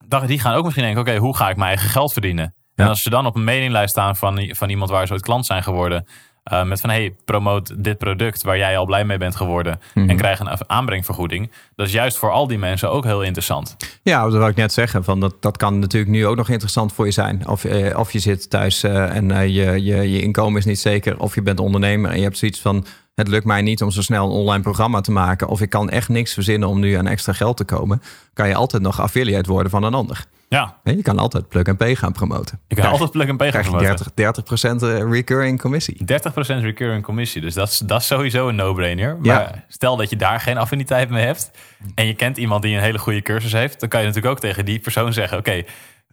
dat- 0.07 0.27
Die 0.27 0.39
gaan 0.39 0.53
ook 0.53 0.63
misschien 0.63 0.83
denken, 0.85 1.01
oké, 1.01 1.15
hoe 1.17 1.35
ga 1.35 1.49
ik 1.49 1.55
mijn 1.55 1.69
eigen 1.69 1.89
geld 1.89 2.13
verdienen? 2.13 2.55
En 2.79 2.87
als 2.87 3.01
ze 3.01 3.09
dan 3.09 3.25
op 3.25 3.35
een 3.35 3.43
mailinglijst 3.43 3.89
staan 3.89 4.15
van, 4.15 4.49
van 4.51 4.69
iemand 4.69 4.89
waar 4.89 5.07
ze 5.07 5.13
ooit 5.13 5.21
klant 5.21 5.45
zijn 5.45 5.63
geworden. 5.63 6.05
eh, 6.43 6.63
met 6.63 6.81
van 6.81 6.89
hey, 6.89 7.15
promoot 7.25 7.83
dit 7.83 7.97
product 7.97 8.43
waar 8.43 8.57
jij 8.57 8.77
al 8.77 8.85
blij 8.85 9.05
mee 9.05 9.17
bent 9.17 9.35
geworden. 9.35 9.79
Mhm. 9.93 10.09
En 10.09 10.17
krijg 10.17 10.39
een 10.39 10.69
aanbrengvergoeding. 10.69 11.51
Dat 11.75 11.87
is 11.87 11.93
juist 11.93 12.17
voor 12.17 12.31
al 12.31 12.47
die 12.47 12.57
mensen 12.57 12.91
ook 12.91 13.03
heel 13.03 13.21
interessant. 13.23 13.75
Ja, 14.03 14.23
dat 14.23 14.31
wil 14.31 14.47
ik 14.47 14.55
net 14.55 14.73
zeggen. 14.73 15.03
Van 15.03 15.19
dat, 15.19 15.35
dat 15.39 15.57
kan 15.57 15.79
natuurlijk 15.79 16.11
nu 16.11 16.25
ook 16.25 16.35
nog 16.35 16.49
interessant 16.49 16.93
voor 16.93 17.05
je 17.05 17.11
zijn. 17.11 17.47
Of, 17.47 17.63
eh, 17.65 17.99
of 17.99 18.11
je 18.11 18.19
zit 18.19 18.49
thuis 18.49 18.83
eh, 18.83 19.15
en 19.15 19.51
je, 19.51 19.83
je, 19.83 20.11
je 20.11 20.21
inkomen 20.21 20.59
is 20.59 20.65
niet 20.65 20.79
zeker. 20.79 21.19
Of 21.19 21.35
je 21.35 21.41
bent 21.41 21.59
ondernemer 21.59 22.11
en 22.11 22.17
je 22.17 22.23
hebt 22.23 22.37
zoiets 22.37 22.61
van... 22.61 22.85
het 23.19 23.27
lukt 23.27 23.45
mij 23.45 23.61
niet 23.61 23.81
om 23.81 23.91
zo 23.91 24.01
snel 24.01 24.25
een 24.25 24.31
online 24.31 24.63
programma 24.63 25.01
te 25.01 25.11
maken. 25.11 25.47
Of 25.47 25.61
ik 25.61 25.69
kan 25.69 25.89
echt 25.89 26.09
niks 26.09 26.33
verzinnen 26.33 26.69
om 26.69 26.79
nu 26.79 26.93
aan 26.93 27.07
extra 27.07 27.33
geld 27.33 27.57
te 27.57 27.63
komen. 27.63 28.01
Kan 28.33 28.47
je 28.47 28.55
altijd 28.55 28.81
nog 28.81 28.99
affiliate 29.01 29.49
worden 29.51 29.71
van 29.71 29.83
een 29.83 29.93
ander. 29.93 30.25
Ja, 30.49 30.77
Hè, 30.83 30.91
Je 30.91 31.01
kan 31.01 31.19
altijd 31.19 31.47
plug-and-pay 31.47 31.95
gaan 31.95 32.11
promoten. 32.11 32.53
ik 32.53 32.59
kan 32.67 32.77
Krijg- 32.77 32.91
altijd 32.91 33.11
plug 33.11 33.29
and 33.29 33.37
pay 33.37 33.51
gaan 33.51 33.61
krijg 33.61 33.81
je 33.81 33.87
promoten. 33.87 34.13
30, 34.15 34.79
30% 34.79 34.81
eh, 34.83 35.11
recurring 35.11 35.61
commissie. 35.61 35.97
30% 36.05 36.63
recurring 36.63 37.03
commissie. 37.03 37.41
Dus 37.41 37.53
dat 37.53 37.67
is, 37.69 37.77
dat 37.77 38.01
is 38.01 38.07
sowieso 38.07 38.47
een 38.47 38.55
no-brainer. 38.55 39.17
Ja. 39.21 39.33
Maar 39.35 39.65
stel 39.67 39.95
dat 39.97 40.09
je 40.09 40.15
daar 40.15 40.39
geen 40.39 40.57
affiniteit 40.57 41.09
mee 41.09 41.25
hebt. 41.25 41.51
En 41.95 42.05
je 42.05 42.13
kent 42.13 42.37
iemand 42.37 42.61
die 42.61 42.75
een 42.75 42.81
hele 42.81 42.97
goede 42.99 43.21
cursus 43.21 43.51
heeft. 43.51 43.79
Dan 43.79 43.89
kan 43.89 43.99
je 43.99 44.05
natuurlijk 44.07 44.33
ook 44.33 44.39
tegen 44.41 44.65
die 44.65 44.79
persoon 44.79 45.13
zeggen. 45.13 45.37
Oké, 45.37 45.63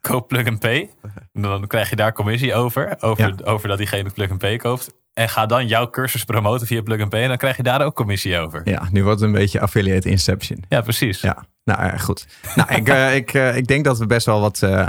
koop 0.00 0.28
plug 0.28 0.46
and 0.46 0.58
pay. 0.58 0.90
Dan 1.32 1.66
krijg 1.66 1.90
je 1.90 1.96
daar 1.96 2.12
commissie 2.12 2.54
over. 2.54 2.96
Over, 3.00 3.28
Ja. 3.36 3.44
over 3.52 3.68
dat 3.68 3.78
diegene 3.78 4.10
plug 4.10 4.30
and 4.30 4.38
pay 4.38 4.56
koopt. 4.56 4.94
En 5.16 5.28
ga 5.28 5.46
dan 5.46 5.66
jouw 5.66 5.90
cursus 5.90 6.24
promoten 6.24 6.66
via 6.66 6.82
plug 6.82 7.00
and 7.00 7.10
pay. 7.10 7.22
En 7.22 7.28
dan 7.28 7.36
krijg 7.36 7.56
je 7.56 7.62
daar 7.62 7.84
ook 7.84 7.94
commissie 7.94 8.38
over. 8.38 8.60
Ja, 8.64 8.72
Ja, 8.72 8.88
nu 8.90 9.02
wordt 9.04 9.20
het 9.20 9.28
een 9.28 9.34
beetje 9.34 9.60
affiliate 9.60 10.08
inception. 10.08 10.64
precies. 10.68 11.20
Ja, 11.20 11.46
nou 11.64 11.82
ja, 11.82 11.96
goed. 11.96 12.26
Nou, 12.54 12.74
ik, 12.74 12.88
eh, 12.88 13.14
ik, 13.14 13.34
eh, 13.34 13.56
ik 13.56 13.66
denk 13.66 13.84
dat 13.84 13.98
we 13.98 14.06
best 14.06 14.26
wel 14.26 14.40
wat 14.40 14.62
eh, 14.62 14.88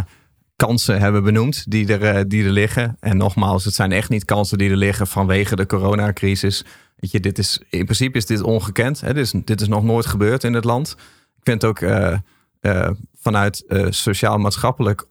kansen 0.55 0.99
hebben 0.99 1.23
benoemd 1.23 1.71
die 1.71 1.93
er, 1.97 2.15
eh, 2.15 2.23
die 2.27 2.45
er 2.45 2.51
liggen. 2.51 2.97
En 2.99 3.17
nogmaals, 3.17 3.65
het 3.65 3.73
zijn 3.73 3.91
echt 3.91 4.09
niet 4.09 4.25
kansen 4.25 4.57
die 4.57 4.69
er 4.69 4.75
liggen 4.75 5.07
vanwege 5.07 5.55
de 5.55 5.65
coronacrisis. 5.65 6.65
Weet 6.95 7.11
je, 7.11 7.19
dit 7.19 7.37
is, 7.37 7.61
in 7.69 7.83
principe 7.83 8.17
is 8.17 8.25
dit 8.25 8.41
ongekend. 8.41 9.01
Hè? 9.01 9.13
Dit, 9.13 9.23
is, 9.23 9.41
dit 9.43 9.61
is 9.61 9.67
nog 9.67 9.83
nooit 9.83 10.05
gebeurd 10.05 10.43
in 10.43 10.53
het 10.53 10.63
land. 10.63 10.95
Ik 11.37 11.43
vind 11.43 11.61
het 11.61 11.71
ook 11.71 11.79
eh, 11.79 12.17
eh, 12.59 12.91
vanuit 13.19 13.65
eh, 13.67 13.85
sociaal-maatschappelijk 13.89 15.05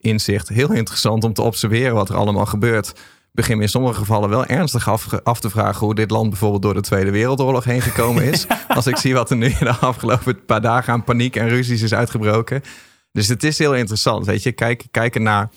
inzicht 0.00 0.48
heel 0.48 0.72
interessant 0.72 1.24
om 1.24 1.32
te 1.32 1.42
observeren 1.42 1.94
wat 1.94 2.08
er 2.08 2.16
allemaal 2.16 2.46
gebeurt. 2.46 2.92
Ik 3.32 3.38
begin 3.38 3.56
me 3.56 3.62
in 3.62 3.68
sommige 3.68 3.94
gevallen 3.94 4.28
wel 4.28 4.46
ernstig 4.46 4.88
af, 4.88 5.08
af 5.22 5.40
te 5.40 5.50
vragen 5.50 5.86
hoe 5.86 5.94
dit 5.94 6.10
land 6.10 6.28
bijvoorbeeld 6.28 6.62
door 6.62 6.74
de 6.74 6.80
Tweede 6.80 7.10
Wereldoorlog 7.10 7.64
heen 7.64 7.80
gekomen 7.82 8.24
is. 8.24 8.46
Als 8.68 8.86
ik 8.86 8.96
zie 8.96 9.14
wat 9.14 9.30
er 9.30 9.36
nu 9.36 9.46
in 9.46 9.56
de 9.58 9.70
afgelopen 9.76 10.44
paar 10.44 10.60
dagen 10.60 10.92
aan 10.92 11.04
paniek 11.04 11.36
en 11.36 11.48
ruzies 11.48 11.82
is 11.82 11.94
uitgebroken. 11.94 12.62
Dus 13.12 13.28
het 13.28 13.44
is 13.44 13.58
heel 13.58 13.74
interessant. 13.74 14.26
Weet 14.26 14.42
je, 14.42 14.52
Kijk, 14.52 14.86
kijken 14.90 15.22
naar. 15.22 15.50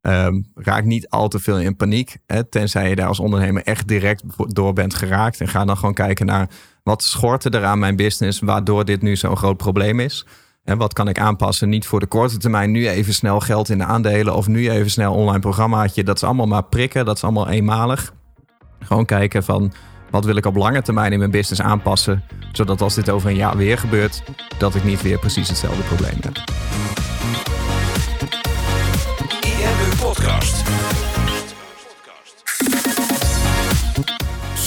ehm, 0.00 0.40
raak 0.54 0.84
niet 0.84 1.08
al 1.08 1.28
te 1.28 1.38
veel 1.38 1.58
in 1.58 1.76
paniek. 1.76 2.16
Hè, 2.26 2.44
tenzij 2.44 2.88
je 2.88 2.96
daar 2.96 3.08
als 3.08 3.20
ondernemer 3.20 3.62
echt 3.62 3.88
direct 3.88 4.22
door 4.36 4.72
bent 4.72 4.94
geraakt. 4.94 5.40
En 5.40 5.48
ga 5.48 5.64
dan 5.64 5.76
gewoon 5.76 5.94
kijken 5.94 6.26
naar 6.26 6.48
wat 6.82 7.02
schortte 7.02 7.50
er 7.50 7.64
aan 7.64 7.78
mijn 7.78 7.96
business. 7.96 8.40
Waardoor 8.40 8.84
dit 8.84 9.02
nu 9.02 9.16
zo'n 9.16 9.36
groot 9.36 9.56
probleem 9.56 10.00
is. 10.00 10.26
En 10.66 10.78
wat 10.78 10.92
kan 10.92 11.08
ik 11.08 11.18
aanpassen? 11.18 11.68
Niet 11.68 11.86
voor 11.86 12.00
de 12.00 12.06
korte 12.06 12.36
termijn 12.36 12.70
nu 12.70 12.88
even 12.88 13.14
snel 13.14 13.40
geld 13.40 13.68
in 13.68 13.78
de 13.78 13.84
aandelen. 13.84 14.34
Of 14.34 14.46
nu 14.46 14.70
even 14.70 14.90
snel 14.90 15.14
online 15.14 15.38
programmaatje. 15.38 16.04
Dat 16.04 16.16
is 16.16 16.24
allemaal 16.24 16.46
maar 16.46 16.64
prikken. 16.64 17.04
Dat 17.04 17.16
is 17.16 17.22
allemaal 17.22 17.48
eenmalig. 17.48 18.12
Gewoon 18.80 19.04
kijken 19.04 19.44
van 19.44 19.72
wat 20.10 20.24
wil 20.24 20.36
ik 20.36 20.46
op 20.46 20.56
lange 20.56 20.82
termijn 20.82 21.12
in 21.12 21.18
mijn 21.18 21.30
business 21.30 21.60
aanpassen. 21.60 22.22
Zodat 22.52 22.80
als 22.80 22.94
dit 22.94 23.10
over 23.10 23.30
een 23.30 23.36
jaar 23.36 23.56
weer 23.56 23.78
gebeurt. 23.78 24.22
Dat 24.58 24.74
ik 24.74 24.84
niet 24.84 25.02
weer 25.02 25.18
precies 25.18 25.48
hetzelfde 25.48 25.82
probleem 25.82 26.18
heb. 26.20 26.44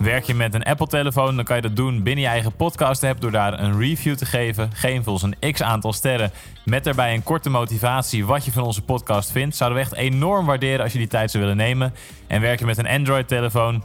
Werk 0.00 0.24
je 0.24 0.34
met 0.34 0.54
een 0.54 0.62
Apple-telefoon, 0.62 1.36
dan 1.36 1.44
kan 1.44 1.56
je 1.56 1.62
dat 1.62 1.76
doen 1.76 2.02
binnen 2.02 2.24
je 2.24 2.30
eigen 2.30 2.56
podcast-app 2.56 3.20
door 3.20 3.30
daar 3.30 3.60
een 3.60 3.78
review 3.78 4.16
te 4.16 4.26
geven. 4.26 4.70
Geef 4.72 5.08
ons 5.08 5.22
een 5.22 5.52
x 5.52 5.62
aantal 5.62 5.92
sterren 5.92 6.30
met 6.64 6.84
daarbij 6.84 7.14
een 7.14 7.22
korte 7.22 7.50
motivatie 7.50 8.26
wat 8.26 8.44
je 8.44 8.52
van 8.52 8.62
onze 8.62 8.82
podcast 8.82 9.30
vindt. 9.30 9.56
Zouden 9.56 9.78
we 9.78 9.84
echt 9.84 9.94
enorm 9.94 10.46
waarderen 10.46 10.82
als 10.82 10.92
je 10.92 10.98
die 10.98 11.06
tijd 11.08 11.30
zou 11.30 11.42
willen 11.42 11.58
nemen. 11.58 11.94
En 12.26 12.40
werk 12.40 12.58
je 12.58 12.64
met 12.64 12.78
een 12.78 12.88
Android-telefoon, 12.88 13.84